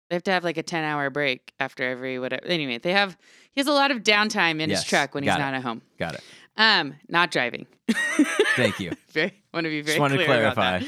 They 0.10 0.16
have 0.16 0.24
to 0.24 0.32
have 0.32 0.44
like 0.44 0.58
a 0.58 0.64
ten 0.64 0.84
hour 0.84 1.10
break 1.10 1.54
after 1.58 1.90
every 1.90 2.20
whatever. 2.20 2.46
Anyway, 2.46 2.80
they 2.80 2.92
have. 2.92 3.18
He 3.54 3.62
has 3.62 3.68
a 3.68 3.72
lot 3.74 3.92
of 3.92 4.00
downtime 4.04 4.60
in 4.62 4.70
Yes, 4.70 4.80
his 4.82 4.90
truck 4.90 5.14
when 5.16 5.24
he's 5.24 5.34
it. 5.34 5.40
not 5.40 5.54
at 5.54 5.62
home. 5.62 5.82
Got 6.00 6.16
it. 6.16 6.22
Um, 6.58 6.96
not 7.08 7.32
driving. 7.32 7.66
Thank 8.58 8.80
you. 8.82 8.92
very 9.12 9.34
want 9.54 9.64
to 9.66 9.70
be 9.70 9.82
very 9.82 9.98
Just 9.98 10.00
wanted 10.00 10.18
to 10.18 10.26
clarify. 10.26 10.82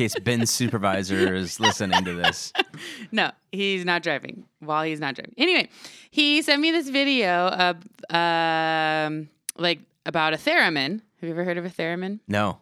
Case 0.00 0.18
Ben's 0.20 0.50
supervisor 0.50 1.34
is 1.34 1.60
listening 1.60 2.04
to 2.04 2.14
this. 2.14 2.52
no, 3.12 3.30
he's 3.52 3.84
not 3.84 4.02
driving 4.02 4.44
while 4.60 4.82
he's 4.82 5.00
not 5.00 5.14
driving. 5.14 5.34
Anyway, 5.36 5.68
he 6.10 6.40
sent 6.42 6.60
me 6.62 6.70
this 6.70 6.88
video 6.88 7.48
of 7.48 7.76
um 8.14 9.28
like 9.56 9.80
about 10.06 10.32
a 10.32 10.36
theremin. 10.38 11.00
Have 11.20 11.28
you 11.28 11.30
ever 11.30 11.44
heard 11.44 11.58
of 11.58 11.66
a 11.66 11.70
theremin? 11.70 12.20
No. 12.26 12.58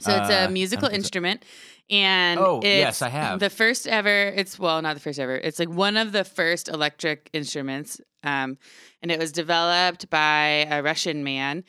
So 0.00 0.10
it's 0.16 0.30
Uh, 0.30 0.46
a 0.48 0.50
musical 0.50 0.88
think 0.88 0.94
so. 0.94 1.04
instrument. 1.04 1.44
And 1.90 2.40
Oh, 2.40 2.58
it's 2.58 2.66
yes, 2.66 3.02
I 3.02 3.10
have. 3.10 3.38
The 3.38 3.50
first 3.50 3.86
ever, 3.86 4.32
it's 4.34 4.58
well, 4.58 4.80
not 4.82 4.94
the 4.94 5.00
first 5.00 5.18
ever. 5.20 5.36
It's 5.36 5.58
like 5.58 5.68
one 5.68 5.96
of 5.96 6.10
the 6.12 6.24
first 6.24 6.68
electric 6.68 7.28
instruments. 7.32 8.00
Um, 8.24 8.56
and 9.02 9.10
it 9.12 9.18
was 9.18 9.30
developed 9.30 10.08
by 10.10 10.66
a 10.70 10.82
Russian 10.82 11.22
man 11.22 11.64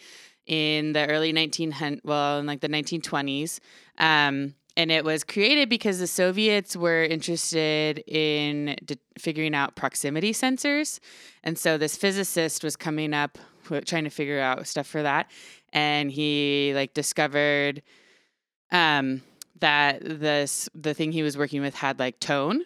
in 0.48 0.94
the 0.94 1.06
early 1.08 1.34
1900, 1.34 2.02
well, 2.04 2.40
in 2.40 2.46
like 2.46 2.62
the 2.62 2.70
1920s. 2.70 3.60
Um, 3.98 4.56
and 4.76 4.92
it 4.92 5.04
was 5.04 5.24
created 5.24 5.70
because 5.70 6.00
the 6.00 6.08
Soviets 6.08 6.76
were 6.76 7.04
interested 7.04 8.04
in 8.08 8.76
d- 8.84 8.98
figuring 9.20 9.54
out 9.54 9.76
proximity 9.76 10.34
sensors. 10.34 11.00
And 11.44 11.58
so 11.58 11.78
this 11.78 11.96
physicist 11.96 12.64
was 12.64 12.76
coming 12.76 13.14
up 13.14 13.38
trying 13.86 14.04
to 14.04 14.10
figure 14.10 14.40
out 14.40 14.68
stuff 14.68 14.88
for 14.88 15.04
that. 15.04 15.32
And 15.72 16.12
he 16.12 16.74
like 16.76 16.94
discovered 16.94 17.82
um, 18.72 19.22
that 19.60 20.02
this 20.04 20.70
the 20.76 20.94
thing 20.94 21.12
he 21.12 21.24
was 21.24 21.38
working 21.38 21.62
with 21.62 21.76
had 21.76 22.00
like 22.00 22.20
tone 22.20 22.66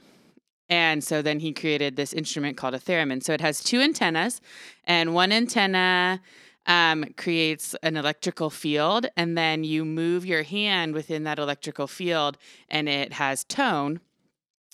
And 0.69 1.03
so 1.03 1.21
then 1.21 1.39
he 1.39 1.53
created 1.53 1.95
this 1.95 2.13
instrument 2.13 2.57
called 2.57 2.73
a 2.73 2.79
theremin. 2.79 3.23
So 3.23 3.33
it 3.33 3.41
has 3.41 3.63
two 3.63 3.79
antennas, 3.79 4.41
and 4.85 5.13
one 5.13 5.31
antenna 5.31 6.21
um, 6.67 7.05
creates 7.17 7.75
an 7.83 7.97
electrical 7.97 8.49
field, 8.49 9.07
and 9.15 9.37
then 9.37 9.63
you 9.63 9.85
move 9.85 10.25
your 10.25 10.43
hand 10.43 10.93
within 10.93 11.23
that 11.23 11.39
electrical 11.39 11.87
field, 11.87 12.37
and 12.69 12.87
it 12.89 13.13
has 13.13 13.43
tone. 13.45 13.99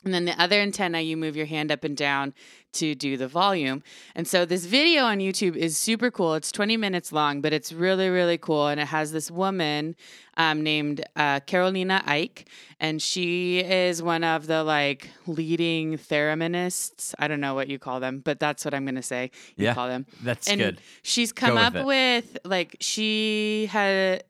And 0.05 0.13
then 0.13 0.25
the 0.25 0.39
other 0.41 0.59
antenna, 0.59 0.99
you 1.01 1.15
move 1.15 1.35
your 1.35 1.45
hand 1.45 1.71
up 1.71 1.83
and 1.83 1.95
down 1.95 2.33
to 2.73 2.95
do 2.95 3.15
the 3.17 3.27
volume. 3.27 3.83
And 4.15 4.27
so 4.27 4.45
this 4.45 4.65
video 4.65 5.03
on 5.03 5.19
YouTube 5.19 5.55
is 5.55 5.77
super 5.77 6.09
cool. 6.11 6.33
It's 6.33 6.51
20 6.51 6.75
minutes 6.75 7.11
long, 7.11 7.39
but 7.39 7.53
it's 7.53 7.71
really, 7.71 8.09
really 8.09 8.37
cool. 8.37 8.67
And 8.67 8.81
it 8.81 8.87
has 8.87 9.11
this 9.11 9.29
woman 9.31 9.95
um, 10.37 10.61
named 10.63 11.05
uh, 11.15 11.39
Carolina 11.41 12.01
Eyck, 12.07 12.45
and 12.79 12.99
she 13.01 13.59
is 13.59 14.01
one 14.01 14.23
of 14.23 14.47
the 14.47 14.63
like 14.63 15.09
leading 15.27 15.99
thereminists. 16.09 17.13
I 17.19 17.27
don't 17.27 17.39
know 17.39 17.53
what 17.53 17.67
you 17.69 17.77
call 17.79 17.99
them, 17.99 18.19
but 18.19 18.39
that's 18.39 18.65
what 18.65 18.73
I'm 18.73 18.85
going 18.85 18.95
to 18.95 19.01
say. 19.03 19.31
You 19.55 19.65
Yeah, 19.65 19.73
call 19.75 19.87
them. 19.87 20.05
That's 20.23 20.47
and 20.47 20.59
good. 20.59 20.81
she's 21.03 21.31
come 21.31 21.53
with 21.53 21.63
up 21.63 21.75
it. 21.75 21.85
with 21.85 22.37
like 22.43 22.75
she 22.79 23.67
has 23.71 24.21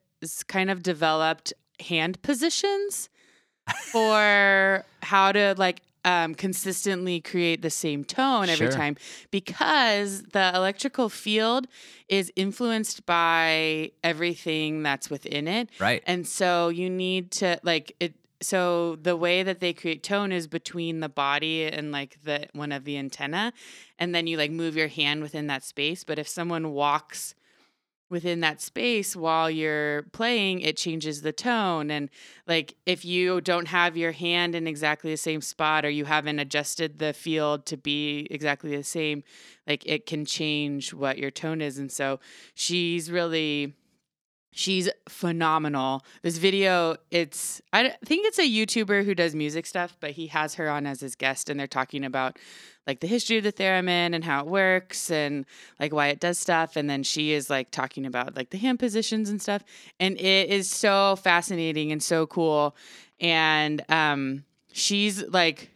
kind 0.46 0.70
of 0.70 0.82
developed 0.82 1.52
hand 1.80 2.20
positions 2.22 3.08
for 3.92 4.84
how 5.02 5.32
to 5.32 5.54
like 5.56 5.80
um, 6.04 6.34
consistently 6.34 7.20
create 7.20 7.62
the 7.62 7.70
same 7.70 8.04
tone 8.04 8.50
every 8.50 8.66
Sure. 8.66 8.76
time 8.76 8.96
because 9.30 10.22
the 10.32 10.52
electrical 10.54 11.08
field 11.08 11.66
is 12.08 12.30
influenced 12.36 13.06
by 13.06 13.90
everything 14.02 14.82
that's 14.82 15.08
within 15.08 15.48
it 15.48 15.70
Right. 15.80 16.02
and 16.06 16.26
so 16.26 16.68
you 16.68 16.90
need 16.90 17.30
to 17.32 17.58
like 17.62 17.96
it 18.00 18.14
so 18.42 18.96
the 18.96 19.16
way 19.16 19.42
that 19.42 19.60
they 19.60 19.72
create 19.72 20.02
tone 20.02 20.30
is 20.30 20.46
between 20.46 21.00
the 21.00 21.08
body 21.08 21.64
and 21.64 21.90
like 21.90 22.18
the 22.24 22.48
one 22.52 22.72
of 22.72 22.84
the 22.84 22.98
antenna 22.98 23.54
and 23.98 24.14
then 24.14 24.26
you 24.26 24.36
like 24.36 24.50
move 24.50 24.76
your 24.76 24.88
hand 24.88 25.22
within 25.22 25.46
that 25.46 25.62
space 25.64 26.04
but 26.04 26.18
if 26.18 26.28
someone 26.28 26.72
walks 26.72 27.34
within 28.14 28.38
that 28.38 28.60
space 28.60 29.16
while 29.16 29.50
you're 29.50 30.04
playing 30.12 30.60
it 30.60 30.76
changes 30.76 31.22
the 31.22 31.32
tone 31.32 31.90
and 31.90 32.08
like 32.46 32.76
if 32.86 33.04
you 33.04 33.40
don't 33.40 33.66
have 33.66 33.96
your 33.96 34.12
hand 34.12 34.54
in 34.54 34.68
exactly 34.68 35.10
the 35.10 35.16
same 35.16 35.40
spot 35.40 35.84
or 35.84 35.90
you 35.90 36.04
haven't 36.04 36.38
adjusted 36.38 37.00
the 37.00 37.12
field 37.12 37.66
to 37.66 37.76
be 37.76 38.28
exactly 38.30 38.76
the 38.76 38.84
same 38.84 39.24
like 39.66 39.84
it 39.84 40.06
can 40.06 40.24
change 40.24 40.94
what 40.94 41.18
your 41.18 41.30
tone 41.32 41.60
is 41.60 41.76
and 41.76 41.90
so 41.90 42.20
she's 42.54 43.10
really 43.10 43.74
she's 44.52 44.88
phenomenal. 45.08 46.04
This 46.22 46.38
video 46.38 46.96
it's 47.10 47.60
i 47.72 47.92
think 48.04 48.26
it's 48.26 48.38
a 48.38 48.48
youtuber 48.48 49.04
who 49.04 49.14
does 49.14 49.34
music 49.34 49.66
stuff 49.66 49.96
but 49.98 50.12
he 50.12 50.28
has 50.28 50.54
her 50.54 50.70
on 50.70 50.86
as 50.86 51.00
his 51.00 51.16
guest 51.16 51.50
and 51.50 51.58
they're 51.58 51.66
talking 51.66 52.04
about 52.04 52.38
like 52.86 53.00
the 53.00 53.06
history 53.06 53.38
of 53.38 53.44
the 53.44 53.52
theremin 53.52 54.14
and 54.14 54.22
how 54.24 54.40
it 54.40 54.46
works 54.46 55.10
and 55.10 55.46
like 55.80 55.92
why 55.92 56.08
it 56.08 56.20
does 56.20 56.38
stuff. 56.38 56.76
And 56.76 56.88
then 56.88 57.02
she 57.02 57.32
is 57.32 57.48
like 57.48 57.70
talking 57.70 58.06
about 58.06 58.36
like 58.36 58.50
the 58.50 58.58
hand 58.58 58.78
positions 58.78 59.30
and 59.30 59.40
stuff. 59.40 59.64
And 59.98 60.18
it 60.18 60.50
is 60.50 60.70
so 60.70 61.16
fascinating 61.16 61.92
and 61.92 62.02
so 62.02 62.26
cool. 62.26 62.76
And 63.20 63.82
um 63.88 64.44
she's 64.72 65.22
like 65.28 65.70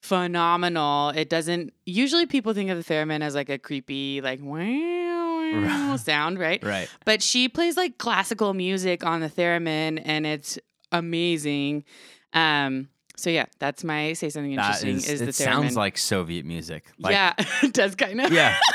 phenomenal. 0.00 1.10
It 1.10 1.28
doesn't 1.28 1.72
usually 1.84 2.26
people 2.26 2.54
think 2.54 2.70
of 2.70 2.78
the 2.78 2.94
theremin 2.94 3.22
as 3.22 3.34
like 3.34 3.48
a 3.48 3.58
creepy 3.58 4.20
like 4.20 4.40
wow, 4.42 5.96
sound 5.96 6.38
right? 6.38 6.62
Right. 6.62 6.88
but 7.04 7.22
she 7.22 7.48
plays 7.48 7.76
like 7.76 7.98
classical 7.98 8.54
music 8.54 9.04
on 9.04 9.20
the 9.20 9.28
theremin 9.28 10.00
and 10.04 10.26
it's 10.26 10.58
amazing. 10.92 11.84
Um 12.32 12.88
so 13.16 13.30
yeah 13.30 13.46
that's 13.58 13.82
my 13.84 14.12
say 14.12 14.28
something 14.30 14.54
That 14.56 14.82
interesting 14.82 14.96
is, 14.96 15.08
is, 15.08 15.20
it 15.22 15.26
the 15.26 15.32
sounds 15.32 15.76
like 15.76 15.98
Soviet 15.98 16.44
music. 16.44 16.84
Like, 16.98 17.12
yeah 17.12 17.34
it 17.62 17.72
does 17.72 17.94
kind 17.94 18.20
of 18.20 18.32
Yeah. 18.32 18.56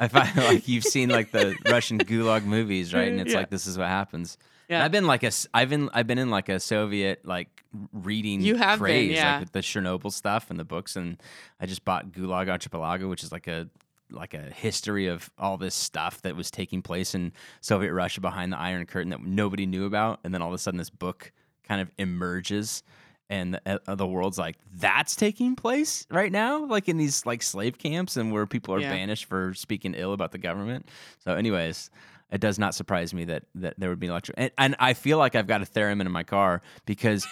I 0.00 0.08
find 0.08 0.36
like 0.36 0.66
you've 0.68 0.84
seen 0.84 1.08
like 1.08 1.30
the 1.30 1.56
Russian 1.68 1.98
Gulag 1.98 2.44
movies, 2.44 2.92
right? 2.92 3.08
And 3.08 3.20
it's 3.20 3.32
Yeah. 3.32 3.38
like 3.40 3.50
this 3.50 3.66
is 3.66 3.78
what 3.78 3.88
happens. 3.88 4.36
And 4.68 4.78
Yeah. 4.78 4.84
I've 4.84 4.90
been 4.92 5.06
like 5.06 5.22
a, 5.22 5.30
I've 5.52 5.68
been, 5.70 5.88
I've 5.92 6.06
been 6.06 6.18
in 6.18 6.30
like 6.30 6.48
a 6.48 6.58
Soviet 6.58 7.24
like 7.24 7.64
reading 7.92 8.40
You 8.40 8.56
have 8.56 8.82
been, 8.82 9.10
yeah. 9.10 9.38
like 9.38 9.52
the 9.52 9.60
Chernobyl 9.60 10.12
stuff 10.12 10.50
and 10.50 10.58
the 10.58 10.64
books, 10.64 10.96
and 10.96 11.22
I 11.60 11.66
just 11.66 11.84
bought 11.84 12.10
Gulag 12.12 12.48
Archipelago, 12.48 13.08
which 13.08 13.22
is 13.22 13.30
like 13.30 13.46
a 13.46 13.68
like 14.10 14.34
a 14.34 14.42
history 14.50 15.06
of 15.06 15.30
all 15.38 15.56
this 15.56 15.74
stuff 15.74 16.22
that 16.22 16.36
was 16.36 16.50
taking 16.50 16.82
place 16.82 17.14
in 17.14 17.32
Soviet 17.60 17.92
Russia 17.92 18.20
behind 18.20 18.52
the 18.52 18.58
Iron 18.58 18.84
Curtain 18.86 19.10
that 19.10 19.22
nobody 19.24 19.64
knew 19.66 19.86
about, 19.86 20.20
and 20.24 20.34
then 20.34 20.42
all 20.42 20.48
of 20.48 20.54
a 20.54 20.58
sudden 20.58 20.78
this 20.78 20.90
book 20.90 21.32
kind 21.66 21.80
of 21.80 21.90
emerges. 21.98 22.82
And 23.30 23.54
the, 23.54 23.80
uh, 23.86 23.94
the 23.94 24.06
world's 24.06 24.36
like 24.38 24.56
that's 24.74 25.16
taking 25.16 25.56
place 25.56 26.06
right 26.10 26.30
now, 26.30 26.64
like 26.66 26.88
in 26.88 26.98
these 26.98 27.24
like 27.24 27.42
slave 27.42 27.78
camps, 27.78 28.16
and 28.18 28.32
where 28.32 28.46
people 28.46 28.74
are 28.74 28.80
Yeah. 28.80 28.90
banished 28.90 29.24
for 29.24 29.54
speaking 29.54 29.94
ill 29.94 30.12
about 30.12 30.32
the 30.32 30.38
government. 30.38 30.88
So, 31.24 31.34
anyways, 31.34 31.90
it 32.30 32.40
does 32.40 32.58
not 32.58 32.74
surprise 32.74 33.14
me 33.14 33.24
that 33.24 33.44
that 33.54 33.74
there 33.78 33.88
would 33.88 33.98
be 34.00 34.08
an 34.08 34.10
electric. 34.10 34.34
And, 34.38 34.50
and 34.58 34.76
I 34.78 34.92
feel 34.92 35.16
like 35.18 35.34
I've 35.34 35.46
got 35.46 35.62
a 35.62 35.64
theremin 35.64 36.02
in 36.06 36.12
my 36.12 36.22
car 36.22 36.60
because 36.84 37.26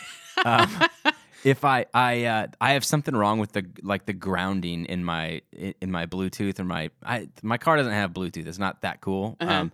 um, 0.47 0.71
if 1.45 1.65
I 1.65 1.85
I 1.93 2.25
uh, 2.25 2.47
I 2.61 2.73
have 2.73 2.85
something 2.87 3.15
wrong 3.15 3.39
with 3.39 3.53
the 3.53 3.67
like 3.83 4.07
the 4.07 4.13
grounding 4.15 4.87
in 4.87 5.05
my 5.05 5.43
in 5.53 5.75
in 5.83 5.91
my 5.91 6.07
Bluetooth 6.07 6.59
or 6.59 6.65
my 6.65 6.89
I 7.05 7.29
my 7.43 7.59
car 7.59 7.77
doesn't 7.77 7.93
have 7.93 8.13
Bluetooth. 8.13 8.47
It's 8.47 8.59
not 8.59 8.81
that 8.81 9.01
cool. 9.03 9.37
Uh-huh. 9.41 9.53
Um, 9.53 9.73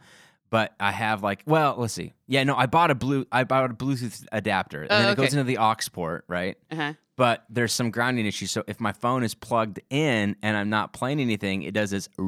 but 0.50 0.74
I 0.80 0.92
have 0.92 1.22
like 1.22 1.42
well, 1.46 1.74
let's 1.78 1.94
see. 1.94 2.12
Yeah, 2.26 2.44
no, 2.44 2.54
I 2.56 2.66
bought 2.66 2.90
a 2.90 2.94
blue 2.94 3.26
I 3.32 3.44
bought 3.44 3.70
a 3.70 3.74
Bluetooth 3.74 4.24
adapter, 4.32 4.82
and 4.82 4.92
Oh, 4.92 4.98
then 4.98 5.08
it 5.08 5.12
okay. 5.12 5.22
goes 5.22 5.32
into 5.34 5.44
the 5.44 5.58
aux 5.58 5.74
port, 5.92 6.24
right? 6.28 6.56
uh-huh. 6.70 6.94
but 7.16 7.44
there's 7.50 7.72
some 7.72 7.90
grounding 7.90 8.26
issues. 8.26 8.50
So 8.50 8.64
if 8.66 8.80
my 8.80 8.92
phone 8.92 9.22
is 9.24 9.34
plugged 9.34 9.80
in 9.90 10.37
and 10.42 10.56
I'm 10.56 10.70
not 10.70 10.92
playing 10.92 11.20
anything, 11.20 11.62
it 11.62 11.74
does 11.74 11.90
this 11.90 12.08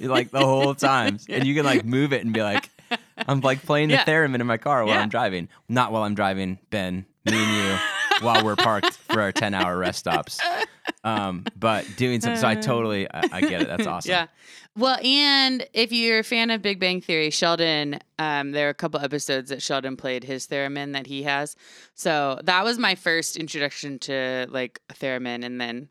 like 0.00 0.30
the 0.30 0.40
whole 0.44 0.74
time, 0.74 1.18
and 1.28 1.46
you 1.46 1.54
can 1.54 1.64
like 1.64 1.84
move 1.84 2.12
it 2.12 2.24
and 2.24 2.32
be 2.32 2.42
like, 2.42 2.68
I'm 3.16 3.40
like 3.40 3.62
playing 3.64 3.88
the 3.88 3.94
Yeah. 3.94 4.04
theremin 4.04 4.40
in 4.40 4.46
my 4.46 4.56
car 4.58 4.84
while 4.84 4.94
Yeah. 4.94 5.02
I'm 5.02 5.08
driving, 5.08 5.48
not 5.68 5.92
while 5.92 6.02
I'm 6.02 6.14
driving 6.14 6.58
Ben, 6.70 7.06
me 7.24 7.32
and 7.38 7.56
you, 7.56 7.78
while 8.26 8.44
we're 8.44 8.56
parked 8.56 8.94
for 8.96 9.20
our 9.20 9.32
10 9.32 9.54
hour 9.54 9.76
rest 9.78 10.00
stops. 10.00 10.38
Um, 11.04 11.44
but 11.56 11.86
doing 11.96 12.20
something, 12.20 12.40
so 12.40 12.48
I 12.48 12.54
totally, 12.56 13.08
I, 13.10 13.22
I 13.32 13.40
get 13.40 13.62
it. 13.62 13.68
That's 13.68 13.86
awesome. 13.86 14.10
Yeah. 14.10 14.26
Well, 14.76 14.98
and 15.04 15.66
if 15.72 15.90
you're 15.92 16.20
a 16.20 16.24
fan 16.24 16.50
of 16.50 16.62
Big 16.62 16.78
Bang 16.78 17.00
Theory, 17.00 17.30
Sheldon, 17.30 17.98
um, 18.18 18.52
there 18.52 18.68
are 18.68 18.70
a 18.70 18.74
couple 18.74 19.00
episodes 19.00 19.50
that 19.50 19.62
Sheldon 19.62 19.96
played 19.96 20.22
his 20.24 20.46
theremin 20.46 20.92
that 20.92 21.06
he 21.06 21.24
has. 21.24 21.56
So 21.94 22.38
that 22.44 22.64
was 22.64 22.78
my 22.78 22.94
first 22.94 23.36
introduction 23.36 23.98
to 24.00 24.46
like 24.48 24.80
a 24.88 24.94
theremin, 24.94 25.44
and 25.44 25.60
then 25.60 25.88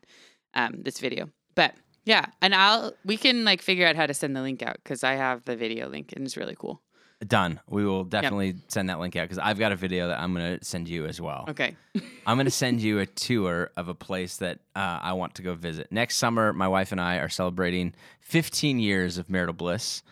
um, 0.54 0.82
this 0.82 0.98
video. 0.98 1.28
But 1.54 1.74
yeah, 2.04 2.26
and 2.40 2.54
I'll 2.54 2.94
we 3.04 3.16
can 3.16 3.44
like 3.44 3.60
figure 3.60 3.86
out 3.86 3.96
how 3.96 4.06
to 4.06 4.14
send 4.14 4.34
the 4.34 4.42
link 4.42 4.62
out 4.62 4.76
because 4.82 5.04
I 5.04 5.12
have 5.12 5.44
the 5.44 5.56
video 5.56 5.88
link 5.88 6.12
and 6.16 6.24
it's 6.24 6.36
really 6.36 6.56
cool. 6.58 6.80
Done. 7.26 7.60
We 7.68 7.84
will 7.84 8.04
definitely 8.04 8.56
send 8.68 8.88
that 8.88 8.98
link 8.98 9.14
out 9.14 9.24
because 9.24 9.38
I've 9.38 9.58
got 9.58 9.72
a 9.72 9.76
video 9.76 10.08
that 10.08 10.18
I'm 10.20 10.32
going 10.34 10.58
to 10.58 10.64
send 10.64 10.88
you 10.88 11.04
as 11.06 11.20
well. 11.20 11.44
Okay. 11.50 11.76
I'm 12.26 12.36
going 12.36 12.46
to 12.46 12.50
send 12.50 12.80
you 12.80 12.98
a 12.98 13.06
tour 13.06 13.70
of 13.76 13.88
a 13.88 13.94
place 13.94 14.38
that 14.38 14.60
uh, 14.74 15.00
I 15.02 15.12
want 15.12 15.34
to 15.34 15.42
go 15.42 15.54
visit. 15.54 15.92
Next 15.92 16.16
summer, 16.16 16.52
my 16.54 16.66
wife 16.68 16.92
and 16.92 17.00
I 17.00 17.16
are 17.16 17.28
celebrating 17.28 17.92
15 18.20 18.78
years 18.78 19.18
of 19.18 19.28
marital 19.28 19.52
bliss 19.52 20.02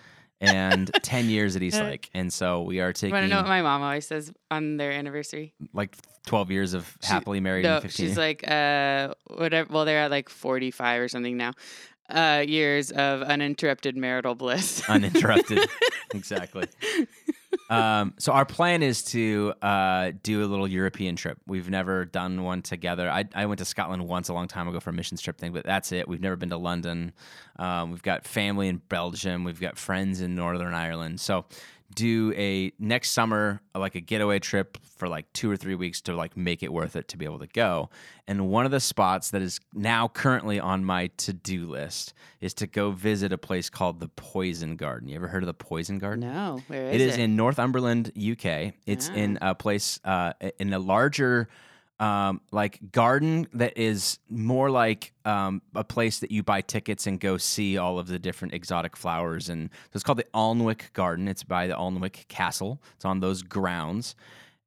and 0.40 0.90
10 1.02 1.30
years 1.30 1.56
at 1.56 1.62
East 1.62 1.80
Lake. 1.80 2.10
And 2.12 2.30
so 2.30 2.60
we 2.62 2.80
are 2.80 2.92
taking 2.92 3.12
want 3.14 3.24
to 3.24 3.28
know 3.30 3.36
what 3.40 3.48
my 3.48 3.62
mom 3.62 3.82
always 3.82 4.06
says 4.06 4.30
on 4.50 4.76
their 4.76 4.92
anniversary? 4.92 5.54
like 5.72 5.96
12 6.26 6.50
years 6.50 6.74
of 6.74 6.94
She- 7.02 7.08
happily 7.08 7.40
married 7.40 7.62
No, 7.62 7.76
and 7.76 7.82
15 7.84 8.06
she's 8.06 8.18
like 8.18 8.46
uh 8.46 9.14
whatever. 9.28 9.72
Well, 9.72 9.86
they're 9.86 10.00
at 10.00 10.10
like 10.10 10.28
forty 10.28 10.70
five 10.70 11.00
or 11.00 11.08
something 11.08 11.38
now. 11.38 11.52
Uh, 12.08 12.42
years 12.46 12.90
of 12.90 13.22
uninterrupted 13.22 13.96
marital 13.96 14.34
bliss. 14.34 14.82
uninterrupted. 14.88 15.68
exactly. 16.14 16.64
Um, 17.68 18.14
so 18.18 18.32
our 18.32 18.46
plan 18.46 18.82
is 18.82 19.02
to 19.04 19.52
uh, 19.60 20.12
do 20.22 20.42
a 20.42 20.46
little 20.46 20.66
European 20.66 21.16
trip. 21.16 21.38
We've 21.46 21.68
never 21.68 22.06
done 22.06 22.42
one 22.42 22.62
together. 22.62 23.10
I, 23.10 23.26
I 23.34 23.44
went 23.44 23.58
to 23.58 23.66
Scotland 23.66 24.08
once 24.08 24.30
a 24.30 24.32
long 24.32 24.48
time 24.48 24.68
ago 24.68 24.80
for 24.80 24.90
a 24.90 24.92
missions 24.92 25.20
trip 25.20 25.36
thing, 25.36 25.52
but 25.52 25.64
that's 25.64 25.92
it. 25.92 26.08
We've 26.08 26.20
never 26.20 26.36
been 26.36 26.48
to 26.50 26.56
London. 26.56 27.12
Um, 27.58 27.90
we've 27.90 28.02
got 28.02 28.24
family 28.26 28.68
in 28.68 28.78
Belgium. 28.88 29.44
We've 29.44 29.60
got 29.60 29.76
friends 29.76 30.22
in 30.22 30.34
Northern 30.34 30.72
Ireland. 30.72 31.20
So 31.20 31.44
do 31.94 32.32
a 32.36 32.70
next 32.78 33.10
summer 33.12 33.60
like 33.74 33.94
a 33.94 34.00
getaway 34.00 34.38
trip 34.38 34.76
for 34.96 35.08
like 35.08 35.32
two 35.32 35.50
or 35.50 35.56
three 35.56 35.74
weeks 35.74 36.00
to 36.02 36.14
like 36.14 36.36
make 36.36 36.62
it 36.62 36.72
worth 36.72 36.96
it 36.96 37.08
to 37.08 37.16
be 37.16 37.24
able 37.24 37.38
to 37.38 37.46
go. 37.46 37.88
And 38.26 38.48
one 38.50 38.64
of 38.66 38.70
the 38.70 38.80
spots 38.80 39.30
that 39.30 39.40
is 39.40 39.58
now 39.72 40.08
currently 40.08 40.60
on 40.60 40.84
my 40.84 41.06
to-do 41.16 41.66
list 41.66 42.12
is 42.40 42.52
to 42.54 42.66
go 42.66 42.90
visit 42.90 43.32
a 43.32 43.38
place 43.38 43.70
called 43.70 44.00
the 44.00 44.08
Poison 44.08 44.76
Garden. 44.76 45.08
You 45.08 45.16
ever 45.16 45.28
heard 45.28 45.42
of 45.42 45.46
the 45.46 45.54
Poison 45.54 45.98
Garden? 45.98 46.20
no, 46.20 46.60
where 46.68 46.88
is 46.88 46.94
It 46.96 47.00
it? 47.00 47.08
is 47.08 47.16
in 47.16 47.36
Northumberland, 47.36 48.12
UK. 48.16 48.74
It's 48.86 49.08
in 49.08 49.38
a 49.40 49.54
place 49.54 49.98
uh, 50.04 50.34
in 50.58 50.72
a 50.72 50.78
larger 50.78 51.48
um, 52.00 52.40
like 52.52 52.78
garden 52.92 53.48
that 53.54 53.76
is 53.76 54.18
more 54.28 54.70
like 54.70 55.12
um, 55.24 55.62
a 55.74 55.82
place 55.84 56.20
that 56.20 56.30
you 56.30 56.42
buy 56.42 56.60
tickets 56.60 57.06
and 57.06 57.18
go 57.18 57.36
see 57.38 57.76
all 57.76 57.98
of 57.98 58.06
the 58.06 58.18
different 58.18 58.54
exotic 58.54 58.96
flowers. 58.96 59.48
And 59.48 59.70
so 59.70 59.96
it's 59.96 60.04
called 60.04 60.18
the 60.18 60.26
Alnwick 60.34 60.92
Garden. 60.92 61.26
It's 61.28 61.42
by 61.42 61.66
the 61.66 61.74
Alnwick 61.74 62.28
Castle. 62.28 62.80
It's 62.96 63.04
on 63.04 63.20
those 63.20 63.42
grounds. 63.42 64.14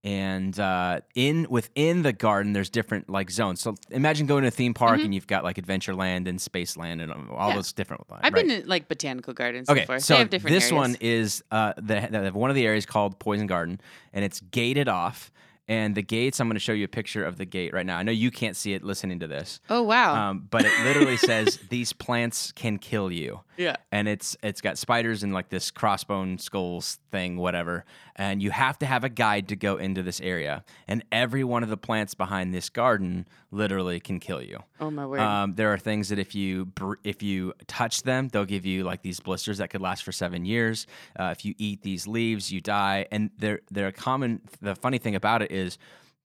and 0.04 0.60
uh, 0.60 1.00
in 1.14 1.46
within 1.50 2.02
the 2.02 2.12
garden, 2.12 2.54
there's 2.54 2.72
different 2.72 3.08
like 3.08 3.30
zones. 3.30 3.62
So 3.62 3.76
imagine 3.92 4.26
going 4.26 4.42
to 4.42 4.48
a 4.48 4.52
theme 4.52 4.74
park 4.74 5.00
and 5.00 5.14
you've 5.14 5.28
got 5.28 5.44
like 5.44 5.58
Adventureland 5.58 6.28
and 6.28 6.40
Spaceland 6.40 7.04
and 7.04 7.12
all 7.30 7.50
Yeah. 7.50 7.56
those 7.56 7.72
different. 7.72 8.04
I've 8.12 8.34
right? 8.34 8.48
been 8.48 8.64
to 8.64 8.68
like 8.68 8.88
botanical 8.88 9.34
gardens 9.36 9.70
Okay, 9.70 9.82
before. 9.82 10.00
so 10.00 10.16
they 10.16 10.20
have 10.20 10.30
different 10.32 10.56
this 10.56 10.72
areas. 10.72 10.74
one 10.90 10.98
is 11.00 11.44
uh, 11.52 11.74
the 11.78 12.32
one 12.34 12.50
of 12.50 12.56
the 12.56 12.66
areas 12.66 12.86
called 12.88 13.20
Poison 13.20 13.46
Garden, 13.48 13.80
and 14.12 14.26
it's 14.26 14.40
gated 14.40 14.88
off. 14.88 15.32
And 15.68 15.96
the 15.96 16.02
gates, 16.02 16.40
I'm 16.40 16.48
going 16.48 16.56
to 16.56 16.60
show 16.60 16.74
you 16.74 16.84
a 16.86 16.90
picture 16.90 17.24
of 17.24 17.38
the 17.38 17.46
gate 17.46 17.74
right 17.74 17.86
now. 17.86 17.98
I 17.98 18.04
know 18.04 18.12
you 18.12 18.30
can't 18.32 18.58
see 18.58 18.74
it 18.74 18.84
listening 18.84 19.20
to 19.20 19.28
this, 19.28 19.62
Oh 19.70 19.84
wow. 19.84 20.30
um, 20.32 20.48
but 20.50 20.66
it 20.66 20.72
literally 20.84 21.18
says 21.18 21.60
these 21.70 21.94
plants 21.94 22.52
can 22.52 22.78
kill 22.78 23.12
you 23.12 23.42
yeah. 23.58 23.76
and 23.92 24.08
it's 24.08 24.38
it's 24.44 24.62
got 24.62 24.78
spiders 24.78 25.24
and 25.24 25.34
like 25.34 25.50
this 25.50 25.72
crossbone 25.72 26.40
skulls 26.40 27.00
thing 27.12 27.38
whatever. 27.38 27.86
And 28.16 28.42
you 28.42 28.52
have 28.52 28.78
to 28.80 28.86
have 28.86 29.04
a 29.04 29.10
guide 29.10 29.48
to 29.50 29.56
go 29.56 29.78
into 29.78 30.04
this 30.04 30.22
area. 30.22 30.64
And 30.88 31.04
every 31.12 31.44
one 31.44 31.64
of 31.64 31.70
the 31.70 31.78
plants 31.78 32.14
behind 32.14 32.54
this 32.54 32.70
garden 32.70 33.28
literally 33.52 34.00
can 34.00 34.20
kill 34.20 34.42
you. 34.42 34.60
Oh 34.80 34.92
my 34.92 35.06
word. 35.06 35.20
um, 35.20 35.54
there 35.56 35.74
are 35.74 35.78
things 35.78 36.10
that 36.10 36.20
if 36.20 36.36
you 36.36 36.66
br- 36.66 36.96
if 37.04 37.24
you 37.24 37.54
touch 37.68 38.04
them 38.04 38.28
they'll 38.28 38.46
give 38.46 38.66
you 38.66 38.84
like 38.84 39.02
these 39.02 39.20
blisters 39.20 39.58
that 39.60 39.70
could 39.70 39.82
last 39.82 40.04
for 40.04 40.12
seven 40.12 40.46
years. 40.46 40.88
Uh, 41.20 41.34
if 41.36 41.46
you 41.46 41.56
eat 41.58 41.82
these 41.82 42.08
leaves 42.08 42.52
you 42.52 42.62
die. 42.62 43.08
And 43.12 43.32
they're 43.38 43.62
they're 43.70 43.88
a 43.88 43.94
common 43.94 44.42
the 44.62 44.76
funny 44.76 44.98
thing 44.98 45.16
about 45.16 45.42
it 45.42 45.52
is 45.52 45.78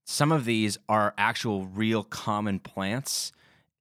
some 0.04 0.30
of 0.30 0.44
these 0.44 0.78
are 0.88 1.14
actual 1.18 1.66
real 1.66 2.04
common 2.04 2.60
plants 2.60 3.32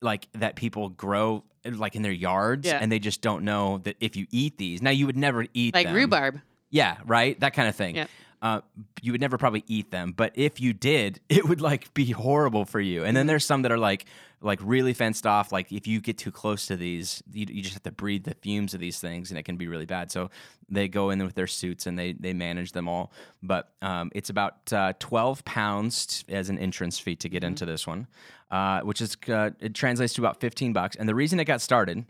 like 0.01 0.27
that 0.33 0.55
people 0.55 0.89
grow 0.89 1.43
like 1.65 1.95
in 1.95 2.01
their 2.03 2.11
yards 2.11 2.67
Yeah. 2.67 2.77
and 2.81 2.91
they 2.91 2.99
just 2.99 3.21
don't 3.21 3.43
know 3.43 3.79
that 3.79 3.95
if 3.99 4.15
you 4.15 4.27
eat 4.31 4.57
these 4.57 4.81
now 4.81 4.91
you 4.91 5.05
would 5.07 5.17
never 5.17 5.45
eat 5.53 5.73
like 5.73 5.87
them. 5.87 5.95
rhubarb. 5.95 6.39
yeah 6.69 6.97
right 7.05 7.39
that 7.39 7.53
kind 7.53 7.67
of 7.67 7.75
thing 7.75 7.95
Yep. 7.95 8.09
Uh, 8.45 8.61
you 9.01 9.11
would 9.11 9.21
never 9.21 9.39
probably 9.39 9.63
eat 9.65 9.89
them 9.89 10.13
but 10.15 10.31
if 10.35 10.61
you 10.61 10.71
did 10.71 11.19
it 11.29 11.47
would 11.47 11.61
like 11.61 11.91
be 11.95 12.11
horrible 12.11 12.63
for 12.63 12.79
you. 12.79 13.03
And 13.03 13.17
then 13.17 13.25
there's 13.25 13.45
some 13.45 13.63
that 13.63 13.71
are 13.71 13.77
like 13.77 14.05
like 14.41 14.59
really 14.61 14.93
fenced 14.93 15.25
off 15.25 15.51
like 15.51 15.71
if 15.71 15.87
you 15.87 15.99
get 15.99 16.19
too 16.19 16.31
close 16.31 16.67
to 16.67 16.75
these 16.75 17.23
you, 17.31 17.47
you 17.49 17.63
just 17.63 17.73
have 17.73 17.83
to 17.83 17.91
breathe 17.91 18.25
the 18.25 18.35
fumes 18.35 18.75
of 18.75 18.79
these 18.79 18.99
things 18.99 19.31
and 19.31 19.39
it 19.39 19.43
can 19.43 19.57
be 19.57 19.67
really 19.67 19.87
bad. 19.87 20.11
So 20.11 20.29
they 20.69 20.87
go 20.87 21.09
in 21.09 21.23
with 21.23 21.33
their 21.33 21.47
suits 21.47 21.87
and 21.87 21.97
they 21.97 22.13
they 22.13 22.33
manage 22.33 22.73
them 22.73 22.87
all. 22.87 23.11
But 23.41 23.71
um, 23.81 24.11
it's 24.13 24.29
about 24.29 24.71
uh, 24.71 24.93
12 24.99 25.43
pounds 25.45 26.05
t- 26.05 26.33
as 26.33 26.49
an 26.49 26.59
entrance 26.59 26.99
fee 26.99 27.15
to 27.15 27.29
get 27.29 27.43
into 27.43 27.65
this 27.65 27.87
one 27.87 28.07
uh, 28.51 28.81
which 28.81 29.01
is 29.01 29.17
uh, 29.27 29.51
it 29.59 29.73
translates 29.73 30.13
to 30.13 30.21
about 30.21 30.39
15 30.39 30.73
bucks. 30.73 30.95
And 30.95 31.09
the 31.09 31.15
reason 31.15 31.39
it 31.39 31.45
got 31.45 31.61
started 31.61 32.05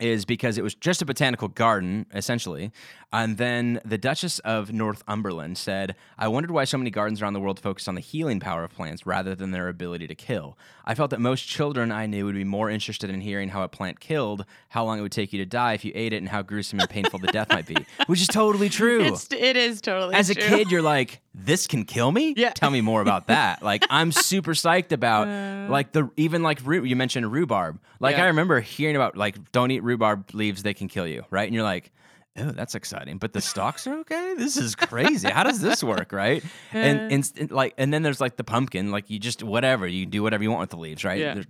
is 0.00 0.24
because 0.24 0.58
it 0.58 0.62
was 0.62 0.74
just 0.74 1.02
a 1.02 1.06
botanical 1.06 1.48
garden, 1.48 2.06
essentially. 2.14 2.72
And 3.12 3.38
then 3.38 3.80
the 3.84 3.98
Duchess 3.98 4.38
of 4.40 4.72
Northumberland 4.72 5.58
said, 5.58 5.96
I 6.16 6.28
wondered 6.28 6.52
why 6.52 6.64
so 6.64 6.78
many 6.78 6.90
gardens 6.90 7.20
around 7.20 7.32
the 7.32 7.40
world 7.40 7.58
focus 7.58 7.88
on 7.88 7.96
the 7.96 8.00
healing 8.00 8.38
power 8.38 8.62
of 8.62 8.72
plants 8.72 9.04
rather 9.04 9.34
than 9.34 9.50
their 9.50 9.68
ability 9.68 10.06
to 10.06 10.14
kill. 10.14 10.56
I 10.84 10.94
felt 10.94 11.10
that 11.10 11.20
most 11.20 11.42
children 11.46 11.90
I 11.90 12.06
knew 12.06 12.24
would 12.24 12.36
be 12.36 12.44
more 12.44 12.70
interested 12.70 13.10
in 13.10 13.20
hearing 13.20 13.48
how 13.48 13.62
a 13.62 13.68
plant 13.68 13.98
killed, 13.98 14.44
how 14.68 14.84
long 14.84 14.98
it 14.98 15.02
would 15.02 15.10
take 15.12 15.32
you 15.32 15.40
to 15.40 15.46
die 15.46 15.72
if 15.72 15.84
you 15.84 15.90
ate 15.94 16.12
it, 16.12 16.18
and 16.18 16.28
how 16.28 16.42
gruesome 16.42 16.78
and 16.78 16.88
painful 16.88 17.18
the 17.18 17.28
death 17.28 17.48
might 17.50 17.66
be, 17.66 17.76
which 18.06 18.20
is 18.20 18.28
totally 18.28 18.68
true. 18.68 19.02
It's 19.02 19.26
it 19.32 19.56
is 19.56 19.80
totally 19.80 20.14
As 20.14 20.30
a 20.30 20.34
kid, 20.36 20.70
you're 20.70 20.80
like, 20.82 21.20
this 21.34 21.66
can 21.66 21.84
kill 21.84 22.12
me? 22.12 22.34
Yeah. 22.36 22.50
Tell 22.50 22.70
me 22.70 22.80
more 22.80 23.02
about 23.02 23.26
that. 23.26 23.60
Like, 23.70 23.84
I'm 23.90 24.10
super 24.10 24.52
psyched 24.52 24.90
about, 24.90 25.28
uh. 25.28 25.70
like, 25.70 25.92
the 25.92 26.10
even 26.16 26.42
like, 26.42 26.60
you 26.66 26.96
mentioned 26.96 27.30
rhubarb. 27.30 27.78
Like, 28.00 28.16
Yeah. 28.16 28.24
I 28.24 28.26
remember 28.28 28.60
hearing 28.60 28.96
about, 28.96 29.16
like, 29.16 29.52
don't 29.52 29.70
eat 29.70 29.82
rhubarb 29.82 29.89
leaves, 30.32 30.62
they 30.62 30.74
can 30.74 30.88
kill 30.88 31.06
you, 31.06 31.24
right? 31.30 31.46
And 31.46 31.54
you're 31.54 31.64
like, 31.64 31.92
oh, 32.36 32.52
that's 32.52 32.74
exciting. 32.74 33.18
But 33.18 33.32
the 33.32 33.40
stalks 33.40 33.86
are 33.86 33.98
okay? 34.00 34.34
This 34.36 34.56
is 34.56 34.74
crazy. 34.74 35.28
How 35.28 35.42
does 35.42 35.60
this 35.60 35.82
work, 35.82 36.12
right? 36.12 36.44
And, 36.72 37.12
and, 37.12 37.32
and, 37.36 37.50
like, 37.50 37.74
and 37.76 37.92
then 37.92 38.02
there's 38.02 38.20
like 38.20 38.36
the 38.36 38.44
pumpkin, 38.44 38.90
like, 38.90 39.10
you 39.10 39.18
just, 39.18 39.42
whatever, 39.42 39.86
you 39.86 40.06
do 40.06 40.22
whatever 40.22 40.42
you 40.42 40.50
want 40.50 40.60
with 40.60 40.70
the 40.70 40.78
leaves, 40.78 41.04
right? 41.04 41.18
Yeah. 41.18 41.42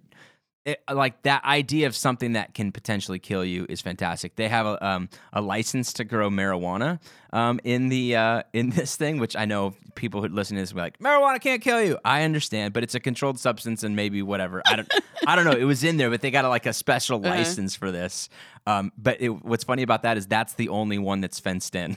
It, 0.65 0.83
like 0.93 1.23
that 1.23 1.45
idea 1.45 1.87
of 1.87 1.97
something 1.97 2.35
that 2.35 2.53
can 2.55 2.71
potentially 2.73 3.19
kill 3.19 3.45
you 3.45 3.65
is 3.69 3.81
fantastic. 3.81 4.37
They 4.37 4.49
have 4.49 4.67
a, 4.67 4.87
um, 4.87 5.09
a 5.33 5.41
license 5.41 5.93
to 5.95 6.05
grow 6.05 6.29
marijuana 6.29 7.01
um, 7.33 7.61
in 7.65 7.89
the 7.89 8.17
uh, 8.17 8.43
in 8.53 8.71
this 8.79 8.97
thing, 8.97 9.19
which 9.19 9.35
I 9.37 9.47
know 9.47 9.75
people 9.95 10.21
who 10.23 10.29
listen 10.29 10.57
to 10.57 10.63
this 10.63 10.73
will 10.73 10.79
be 10.79 10.83
like, 10.83 10.99
marijuana 10.99 11.41
can't 11.41 11.63
kill 11.63 11.83
you. 11.83 11.99
I 12.05 12.23
understand, 12.25 12.73
but 12.75 12.83
it's 12.83 12.95
a 12.95 13.01
controlled 13.01 13.39
substance 13.39 13.83
and 13.83 13.97
maybe 13.97 14.23
whatever. 14.23 14.63
I 14.67 14.77
don't 14.77 14.93
I 15.27 15.35
don't 15.37 15.45
know. 15.47 15.53
It 15.53 15.65
was 15.65 15.83
in 15.85 15.97
there, 15.97 16.11
but 16.11 16.21
they 16.21 16.31
got 16.31 16.45
a, 16.45 16.49
like 16.49 16.67
a 16.67 16.73
special 16.73 17.19
Uh-huh. 17.25 17.31
license 17.37 17.75
for 17.75 17.91
this. 17.91 18.29
Um, 18.67 18.93
but 18.99 19.21
it, 19.21 19.29
what's 19.31 19.65
funny 19.65 19.83
about 19.83 20.03
that 20.03 20.17
is 20.19 20.27
that's 20.27 20.53
the 20.55 20.69
only 20.69 20.99
one 20.99 21.21
that's 21.23 21.41
fenced 21.41 21.75
in. 21.75 21.97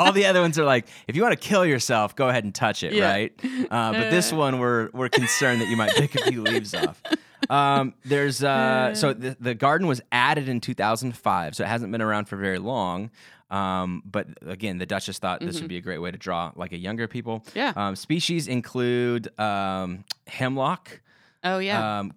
All 0.00 0.12
the 0.12 0.26
other 0.26 0.40
ones 0.40 0.58
are 0.58 0.64
like, 0.64 0.86
if 1.06 1.14
you 1.16 1.22
want 1.22 1.40
to 1.40 1.48
kill 1.48 1.64
yourself, 1.64 2.16
go 2.16 2.28
ahead 2.28 2.44
and 2.44 2.54
touch 2.54 2.82
it, 2.82 2.92
Yeah. 2.94 3.10
right? 3.10 3.32
Uh, 3.70 3.92
but 3.92 4.10
this 4.10 4.32
one, 4.32 4.58
we're 4.58 4.88
we're 4.92 5.08
concerned 5.08 5.60
that 5.60 5.68
you 5.68 5.76
might 5.76 5.92
pick 5.94 6.14
a 6.14 6.24
few 6.30 6.42
leaves 6.42 6.74
off. 6.74 7.00
Um, 7.48 7.94
there's 8.04 8.42
uh, 8.42 8.94
so 8.94 9.12
the, 9.12 9.36
the 9.40 9.54
garden 9.54 9.86
was 9.86 10.00
added 10.12 10.48
in 10.48 10.60
2005, 10.60 11.54
so 11.56 11.64
it 11.64 11.66
hasn't 11.68 11.90
been 11.92 12.02
around 12.02 12.26
for 12.26 12.36
very 12.36 12.58
long. 12.58 13.10
Um, 13.50 14.02
but 14.04 14.28
again, 14.46 14.78
the 14.78 14.86
Duchess 14.86 15.18
thought 15.18 15.40
this 15.40 15.60
would 15.60 15.68
be 15.68 15.76
a 15.76 15.80
great 15.80 15.98
way 15.98 16.10
to 16.12 16.18
draw 16.18 16.52
like 16.54 16.72
a 16.72 16.78
younger 16.78 17.08
people. 17.08 17.40
Mm-hmm. 17.40 17.58
Yeah. 17.58 17.72
Um, 17.74 17.96
species 17.96 18.46
include 18.46 19.28
um, 19.40 20.04
hemlock, 20.28 21.00
Oh 21.42 21.58
yeah. 21.58 21.98
um, 22.00 22.12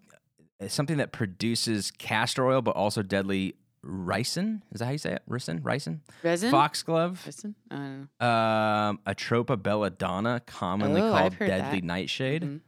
something 0.68 0.98
that 0.98 1.12
produces 1.12 1.90
castor 1.92 2.46
oil, 2.46 2.62
but 2.62 2.76
also 2.76 3.02
deadly 3.02 3.56
ricin. 3.86 4.62
Is 4.72 4.80
that 4.80 4.86
how 4.86 4.92
you 4.92 4.98
say 4.98 5.14
it? 5.14 5.24
Ricin, 5.30 5.62
ricin. 5.62 6.00
Resin. 6.24 6.52
Foxglove, 6.52 7.26
Resin. 7.26 7.56
I 7.72 7.76
don't 7.76 8.10
know. 8.20 8.28
um, 8.28 9.00
Atropa 9.06 9.62
belladonna, 9.62 10.42
commonly 10.46 11.02
Oh, 11.02 11.12
called 11.12 11.22
I've 11.22 11.34
heard 11.36 11.48
deadly 11.48 11.80
that. 11.82 11.86
nightshade. 11.86 12.44
Mhm. 12.44 12.60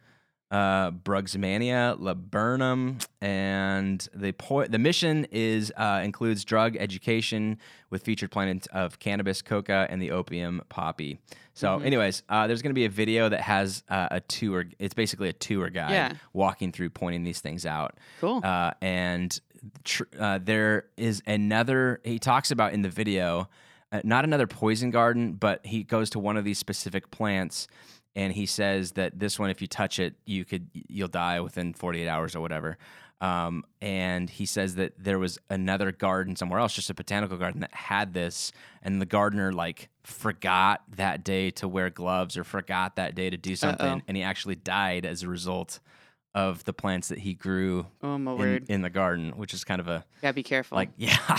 Uh, 0.52 0.92
Brugsmania, 0.92 2.00
laburnum, 2.00 3.00
and 3.20 4.08
the 4.14 4.32
po- 4.34 4.66
the 4.68 4.78
mission 4.78 5.26
is 5.32 5.72
uh, 5.76 6.02
includes 6.04 6.46
drug 6.46 6.78
education 6.78 7.58
with 7.90 8.04
featured 8.04 8.30
plant 8.30 8.68
of 8.68 9.00
cannabis, 9.00 9.42
coca, 9.42 9.88
and 9.90 10.00
the 10.02 10.12
opium 10.12 10.62
poppy. 10.70 11.20
So, 11.56 11.70
Mm-hmm. 11.78 11.88
anyways, 11.88 12.24
uh, 12.30 12.46
there's 12.48 12.62
going 12.62 12.70
to 12.72 12.76
be 12.76 12.86
a 12.86 12.90
video 12.90 13.28
that 13.30 13.42
has 13.42 13.84
uh, 13.90 14.10
a 14.12 14.20
tour. 14.20 14.66
It's 14.78 14.94
basically 14.94 15.30
a 15.30 15.34
tour 15.34 15.70
guide 15.70 15.92
Yeah. 15.92 16.14
walking 16.32 16.72
through, 16.72 16.92
pointing 16.92 17.24
these 17.24 17.40
things 17.40 17.66
out. 17.66 17.98
Cool. 18.22 18.42
Uh, 18.44 18.72
and 18.82 19.38
tr- 19.84 20.04
uh, 20.20 20.40
there 20.42 20.86
is 20.98 21.22
another, 21.28 22.02
he 22.04 22.20
talks 22.20 22.52
about 22.52 22.74
in 22.74 22.82
the 22.82 22.90
video, 22.90 23.50
uh, 23.92 24.02
not 24.04 24.24
another 24.24 24.48
poison 24.48 24.92
garden, 24.92 25.34
but 25.34 25.66
he 25.66 25.84
goes 25.84 26.10
to 26.12 26.20
one 26.20 26.38
of 26.38 26.44
these 26.44 26.58
specific 26.58 27.12
plants 27.12 27.68
and 28.16 28.32
he 28.34 28.46
says 28.46 28.94
that 28.94 29.20
this 29.20 29.38
one, 29.38 29.50
if 29.50 29.62
you 29.62 29.68
touch 29.68 30.00
it, 30.00 30.16
you 30.26 30.46
could, 30.46 30.70
you'll 30.74 31.10
die 31.10 31.40
within 31.42 31.74
48 31.74 32.08
hours 32.08 32.36
or 32.36 32.40
whatever. 32.40 32.78
Um, 33.22 33.64
and 33.82 34.30
he 34.30 34.46
says 34.46 34.76
that 34.76 34.94
there 34.98 35.20
was 35.20 35.38
another 35.50 35.92
garden 35.92 36.36
somewhere 36.36 36.60
else, 36.60 36.74
just 36.74 36.90
a 36.90 36.94
botanical 36.94 37.38
garden 37.38 37.62
that 37.62 37.74
had 37.74 38.14
this, 38.14 38.52
and 38.82 39.02
the 39.02 39.06
gardener 39.06 39.52
like 39.52 39.90
forgot 40.04 40.84
that 40.96 41.24
day 41.24 41.50
to 41.52 41.68
wear 41.68 41.90
gloves 41.90 42.38
or 42.38 42.44
forgot 42.44 42.96
that 42.98 43.16
day 43.16 43.30
to 43.30 43.38
do 43.38 43.56
something, 43.56 43.86
Uh-oh. 43.86 44.02
and 44.08 44.18
he 44.18 44.24
actually 44.24 44.56
died 44.56 45.06
as 45.06 45.24
a 45.24 45.30
result 45.30 45.80
of 46.36 46.64
the 46.66 46.74
plants 46.74 47.08
that 47.08 47.18
he 47.18 47.34
grew 47.34 47.88
oh 48.04 48.18
my 48.18 48.34
in, 48.34 48.38
word. 48.38 48.66
in 48.68 48.82
the 48.82 48.90
garden, 48.90 49.32
which 49.38 49.54
is 49.54 49.64
kind 49.64 49.80
of 49.80 49.88
a 49.88 50.06
Gotta 50.22 50.34
be 50.34 50.44
careful. 50.44 50.76
like 50.76 50.90
yeah, 50.98 51.18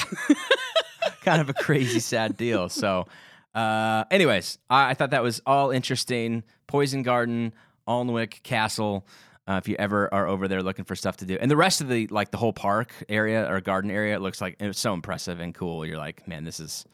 kind 1.21 1.41
of 1.41 1.51
a 1.51 1.55
crazy 1.55 2.01
sad 2.01 2.37
deal. 2.37 2.69
So, 2.71 3.07
uh, 3.55 4.05
anyways, 4.11 4.59
I, 4.71 4.91
I 4.91 4.95
thought 4.95 5.11
that 5.11 5.23
was 5.23 5.41
all 5.47 5.71
interesting. 5.71 6.43
Poison 6.67 7.03
Garden, 7.03 7.53
Alnwick 7.87 8.43
Castle. 8.43 9.07
Uh, 9.49 9.61
if 9.63 9.69
you 9.69 9.77
ever 9.79 10.13
are 10.13 10.27
over 10.27 10.49
there 10.49 10.61
looking 10.61 10.85
for 10.85 10.97
stuff 10.97 11.19
to 11.19 11.27
do, 11.27 11.39
and 11.41 11.49
the 11.51 11.57
rest 11.57 11.81
of 11.81 11.89
the 11.89 12.09
like 12.09 12.31
the 12.33 12.39
whole 12.39 12.53
park 12.55 12.93
area 13.09 13.49
or 13.49 13.61
garden 13.61 13.91
area, 13.91 14.17
it 14.17 14.21
looks 14.21 14.41
like 14.41 14.57
it's 14.59 14.81
so 14.81 14.93
impressive 14.95 15.39
and 15.39 15.55
cool. 15.55 15.87
You're 15.87 15.99
like, 15.99 16.27
man, 16.27 16.43
this 16.43 16.59
is 16.59 16.85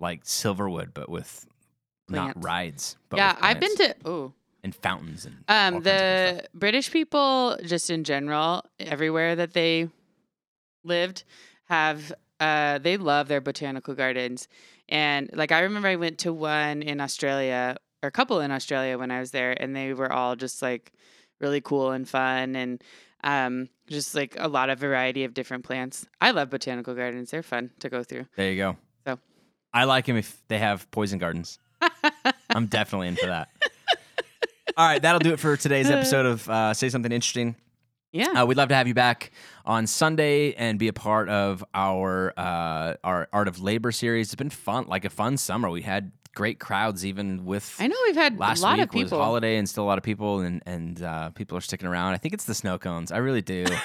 like 0.00 0.24
Silverwood, 0.24 0.88
but 0.94 1.08
with 1.08 1.46
not 2.08 2.42
rides. 2.42 2.96
But 3.08 3.18
yeah, 3.18 3.36
I've 3.40 3.60
been 3.60 3.76
to. 3.76 3.94
Oh. 4.04 4.32
And 4.62 4.74
fountains 4.74 5.24
and 5.26 5.36
Um, 5.48 5.74
kinds 5.74 5.76
of 5.76 5.82
cool 5.82 5.82
stuff. 5.82 6.36
the 6.52 6.58
British 6.58 6.90
people, 6.90 7.58
just 7.64 7.90
in 7.90 8.04
general, 8.04 8.64
everywhere 8.78 9.34
that 9.36 9.52
they 9.54 9.88
lived, 10.84 11.24
have 11.64 12.12
uh, 12.40 12.78
they 12.78 12.96
love 12.96 13.28
their 13.28 13.40
botanical 13.40 13.94
gardens. 13.94 14.48
And 14.88 15.30
like 15.32 15.52
I 15.52 15.60
remember, 15.60 15.88
I 15.88 15.96
went 15.96 16.18
to 16.20 16.32
one 16.32 16.82
in 16.82 17.00
Australia, 17.00 17.76
or 18.02 18.08
a 18.08 18.12
couple 18.12 18.40
in 18.40 18.50
Australia 18.50 18.98
when 18.98 19.10
I 19.10 19.20
was 19.20 19.30
there, 19.30 19.52
and 19.60 19.74
they 19.76 19.94
were 19.94 20.12
all 20.12 20.34
just 20.36 20.60
like 20.60 20.92
really 21.40 21.60
cool 21.60 21.92
and 21.92 22.08
fun, 22.08 22.56
and 22.56 22.82
um, 23.24 23.68
just 23.86 24.14
like 24.14 24.36
a 24.38 24.48
lot 24.48 24.70
of 24.70 24.78
variety 24.80 25.22
of 25.24 25.34
different 25.34 25.64
plants. 25.64 26.06
I 26.20 26.32
love 26.32 26.50
botanical 26.50 26.94
gardens; 26.94 27.30
they're 27.30 27.44
fun 27.44 27.70
to 27.78 27.88
go 27.88 28.02
through. 28.02 28.26
There 28.36 28.50
you 28.50 28.56
go. 28.56 28.76
So. 29.06 29.18
I 29.72 29.84
like 29.84 30.06
them 30.06 30.16
if 30.16 30.42
they 30.48 30.58
have 30.58 30.90
poison 30.90 31.18
gardens. 31.20 31.60
I'm 32.50 32.66
definitely 32.66 33.08
into 33.08 33.26
that. 33.26 33.50
All 34.76 34.86
right, 34.86 35.00
that'll 35.02 35.18
do 35.20 35.32
it 35.32 35.40
for 35.40 35.56
today's 35.56 35.90
episode 35.90 36.26
of 36.26 36.48
uh, 36.48 36.74
Say 36.74 36.88
Something 36.88 37.12
Interesting. 37.12 37.56
Yeah, 38.12 38.28
Uh, 38.42 38.44
we'd 38.46 38.58
love 38.58 38.68
to 38.68 38.74
have 38.74 38.86
you 38.86 38.92
back 38.94 39.30
on 39.64 39.86
Sunday 39.86 40.52
and 40.54 40.78
be 40.78 40.88
a 40.88 40.92
part 40.92 41.30
of 41.30 41.64
our 41.72 42.34
uh, 42.36 42.94
our 43.02 43.26
Art 43.32 43.48
of 43.48 43.60
Labor 43.62 43.90
series. 43.90 44.26
It's 44.28 44.34
been 44.34 44.50
fun, 44.50 44.84
like 44.86 45.06
a 45.06 45.10
fun 45.10 45.38
summer. 45.38 45.70
We 45.70 45.80
had 45.80 46.12
great 46.34 46.60
crowds, 46.60 47.06
even 47.06 47.46
with. 47.46 47.74
I 47.80 47.86
know 47.86 47.96
we've 48.04 48.14
had 48.14 48.38
Last 48.38 48.60
a 48.60 48.62
lot 48.64 48.76
week 48.78 48.84
of 48.88 48.90
people. 48.92 49.18
was 49.18 49.24
holiday 49.24 49.56
and 49.56 49.66
still 49.66 49.84
a 49.84 49.86
lot 49.86 49.96
of 49.96 50.04
people, 50.04 50.40
and 50.40 50.62
and 50.66 51.02
uh, 51.02 51.30
people 51.30 51.56
are 51.56 51.62
sticking 51.62 51.88
around. 51.88 52.12
I 52.12 52.18
think 52.18 52.34
it's 52.34 52.44
the 52.44 52.54
snow 52.54 52.78
cones. 52.78 53.10
I 53.12 53.16
really 53.16 53.40
do. 53.42 53.64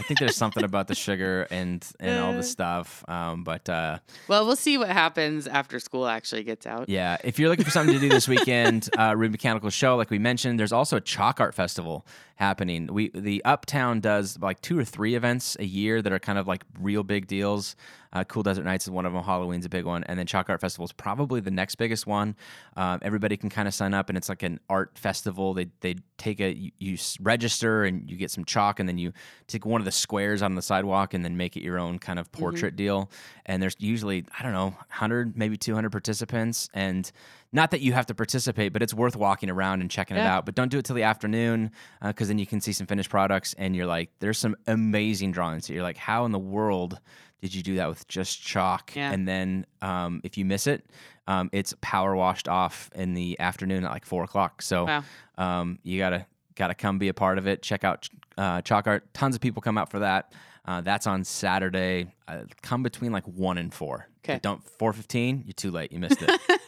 I 0.00 0.02
think 0.02 0.18
there's 0.18 0.36
something 0.36 0.64
about 0.64 0.88
the 0.88 0.94
sugar 0.94 1.46
and 1.50 1.86
and 2.00 2.18
all 2.18 2.32
Uh. 2.32 2.36
the 2.38 2.42
stuff. 2.42 3.04
Um, 3.08 3.44
but 3.44 3.68
uh, 3.68 3.98
well, 4.28 4.46
we'll 4.46 4.56
see 4.56 4.78
what 4.78 4.88
happens 4.88 5.46
after 5.46 5.78
school 5.78 6.06
actually 6.06 6.42
gets 6.42 6.66
out. 6.66 6.88
yeah, 6.88 7.18
if 7.22 7.38
you're 7.38 7.48
looking 7.50 7.64
for 7.64 7.70
something 7.70 7.94
to 7.94 8.00
do 8.00 8.08
this 8.08 8.26
weekend, 8.26 8.88
uh, 8.98 9.14
Rude 9.16 9.30
Mechanical 9.32 9.70
Show, 9.70 9.96
like 9.96 10.10
we 10.10 10.18
mentioned, 10.18 10.58
there's 10.58 10.72
also 10.72 10.96
a 10.96 11.00
chalk 11.00 11.40
art 11.40 11.54
festival 11.54 12.06
happening. 12.40 12.88
We 12.90 13.10
the 13.10 13.44
Uptown 13.44 14.00
does 14.00 14.38
like 14.40 14.62
two 14.62 14.78
or 14.78 14.84
three 14.84 15.14
events 15.14 15.58
a 15.60 15.64
year 15.64 16.00
that 16.00 16.10
are 16.10 16.18
kind 16.18 16.38
of 16.38 16.48
like 16.48 16.64
real 16.80 17.02
big 17.02 17.26
deals. 17.26 17.76
Uh, 18.12 18.24
cool 18.24 18.42
Desert 18.42 18.64
Nights 18.64 18.86
is 18.86 18.90
one 18.90 19.06
of 19.06 19.12
them. 19.12 19.22
Halloween's 19.22 19.66
a 19.66 19.68
big 19.68 19.84
one, 19.84 20.02
and 20.04 20.18
then 20.18 20.26
Chalk 20.26 20.48
Art 20.48 20.60
Festival 20.60 20.84
is 20.84 20.90
probably 20.90 21.40
the 21.40 21.50
next 21.50 21.76
biggest 21.76 22.06
one. 22.08 22.34
Um, 22.76 22.98
everybody 23.02 23.36
can 23.36 23.50
kind 23.50 23.68
of 23.68 23.74
sign 23.74 23.94
up, 23.94 24.08
and 24.08 24.18
it's 24.18 24.28
like 24.28 24.42
an 24.42 24.58
art 24.70 24.98
festival. 24.98 25.52
They 25.52 25.68
they 25.80 25.96
take 26.16 26.40
a 26.40 26.52
you, 26.52 26.72
you 26.78 26.96
register 27.20 27.84
and 27.84 28.10
you 28.10 28.16
get 28.16 28.30
some 28.30 28.44
chalk, 28.46 28.80
and 28.80 28.88
then 28.88 28.96
you 28.96 29.12
take 29.46 29.66
one 29.66 29.80
of 29.80 29.84
the 29.84 29.92
squares 29.92 30.40
on 30.42 30.54
the 30.54 30.62
sidewalk 30.62 31.12
and 31.14 31.24
then 31.24 31.36
make 31.36 31.56
it 31.56 31.62
your 31.62 31.78
own 31.78 31.98
kind 31.98 32.18
of 32.18 32.32
portrait 32.32 32.74
deal. 32.74 33.10
And 33.44 33.62
there's 33.62 33.76
usually 33.78 34.24
I 34.38 34.42
don't 34.42 34.52
know, 34.52 34.74
hundred 34.88 35.36
maybe 35.36 35.58
two 35.58 35.74
hundred 35.74 35.90
participants, 35.92 36.70
and 36.72 37.12
not 37.52 37.70
that 37.72 37.80
you 37.80 37.92
have 37.92 38.06
to 38.06 38.14
participate, 38.14 38.72
but 38.72 38.82
it's 38.82 38.94
worth 38.94 39.16
walking 39.16 39.50
around 39.50 39.80
and 39.80 39.90
checking 39.90 40.16
it 40.16 40.20
out. 40.20 40.46
But 40.46 40.54
don't 40.54 40.68
do 40.70 40.78
it 40.78 40.84
till 40.84 40.94
the 40.96 41.02
afternoon 41.02 41.72
because 42.02 42.28
then 42.28 42.38
you 42.38 42.46
can 42.46 42.60
see 42.60 42.72
some 42.72 42.86
finished 42.86 43.10
products, 43.10 43.54
and 43.58 43.74
you're 43.74 43.86
like, 43.86 44.10
there's 44.20 44.38
some 44.38 44.56
amazing 44.66 45.32
drawings. 45.32 45.68
You're 45.68 45.82
like, 45.82 45.96
how 45.96 46.24
in 46.24 46.32
the 46.32 46.38
world 46.38 47.00
did 47.40 47.54
you 47.54 47.62
do 47.62 47.76
that 47.76 47.88
with 47.88 48.06
just 48.06 48.40
chalk? 48.42 48.94
Yeah. 48.94 49.10
And 49.12 49.26
then 49.26 49.66
um, 49.82 50.20
if 50.24 50.36
you 50.38 50.44
miss 50.44 50.66
it, 50.66 50.86
um, 51.26 51.48
it's 51.52 51.74
power 51.80 52.14
washed 52.14 52.48
off 52.48 52.90
in 52.94 53.14
the 53.14 53.38
afternoon 53.40 53.84
at 53.84 53.90
like 53.90 54.04
four 54.04 54.22
o'clock. 54.24 54.62
So 54.62 54.84
Wow. 54.86 55.04
um, 55.38 55.78
you 55.82 55.98
gotta 55.98 56.26
gotta 56.54 56.74
come 56.74 56.98
be 56.98 57.08
a 57.08 57.14
part 57.14 57.38
of 57.38 57.46
it. 57.46 57.62
Check 57.62 57.82
out 57.82 58.08
uh, 58.36 58.60
chalk 58.62 58.86
art. 58.86 59.12
Tons 59.14 59.34
of 59.34 59.40
people 59.40 59.62
come 59.62 59.78
out 59.78 59.90
for 59.90 60.00
that. 60.00 60.32
Uh, 60.66 60.82
that's 60.82 61.06
on 61.06 61.24
Saturday. 61.24 62.12
Uh, 62.28 62.42
come 62.62 62.82
between 62.82 63.10
like 63.12 63.24
one 63.24 63.56
and 63.58 63.72
four. 63.72 64.06
But 64.34 64.42
Don't 64.42 64.62
four 64.62 64.92
fifteen. 64.92 65.42
You're 65.46 65.54
too 65.54 65.70
late. 65.70 65.92
You 65.92 65.98
missed 65.98 66.20
it. 66.22 66.40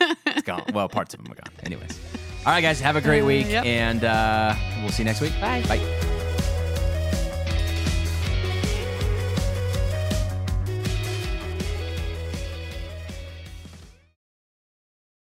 it's 0.42 0.46
gone. 0.46 0.64
Well, 0.74 0.88
parts 0.88 1.14
of 1.14 1.22
them 1.22 1.32
are 1.32 1.36
gone. 1.36 1.52
Anyways. 1.64 1.98
All 2.44 2.52
right, 2.52 2.60
guys. 2.60 2.80
Have 2.80 2.96
a 2.96 3.00
great 3.00 3.22
Uh, 3.22 3.26
week, 3.26 3.46
yep. 3.48 3.64
and 3.64 4.02
uh, 4.04 4.54
we'll 4.80 4.90
see 4.90 5.02
you 5.02 5.06
next 5.06 5.20
week. 5.20 5.32
Bye. 5.40 5.62
Bye. 5.68 6.01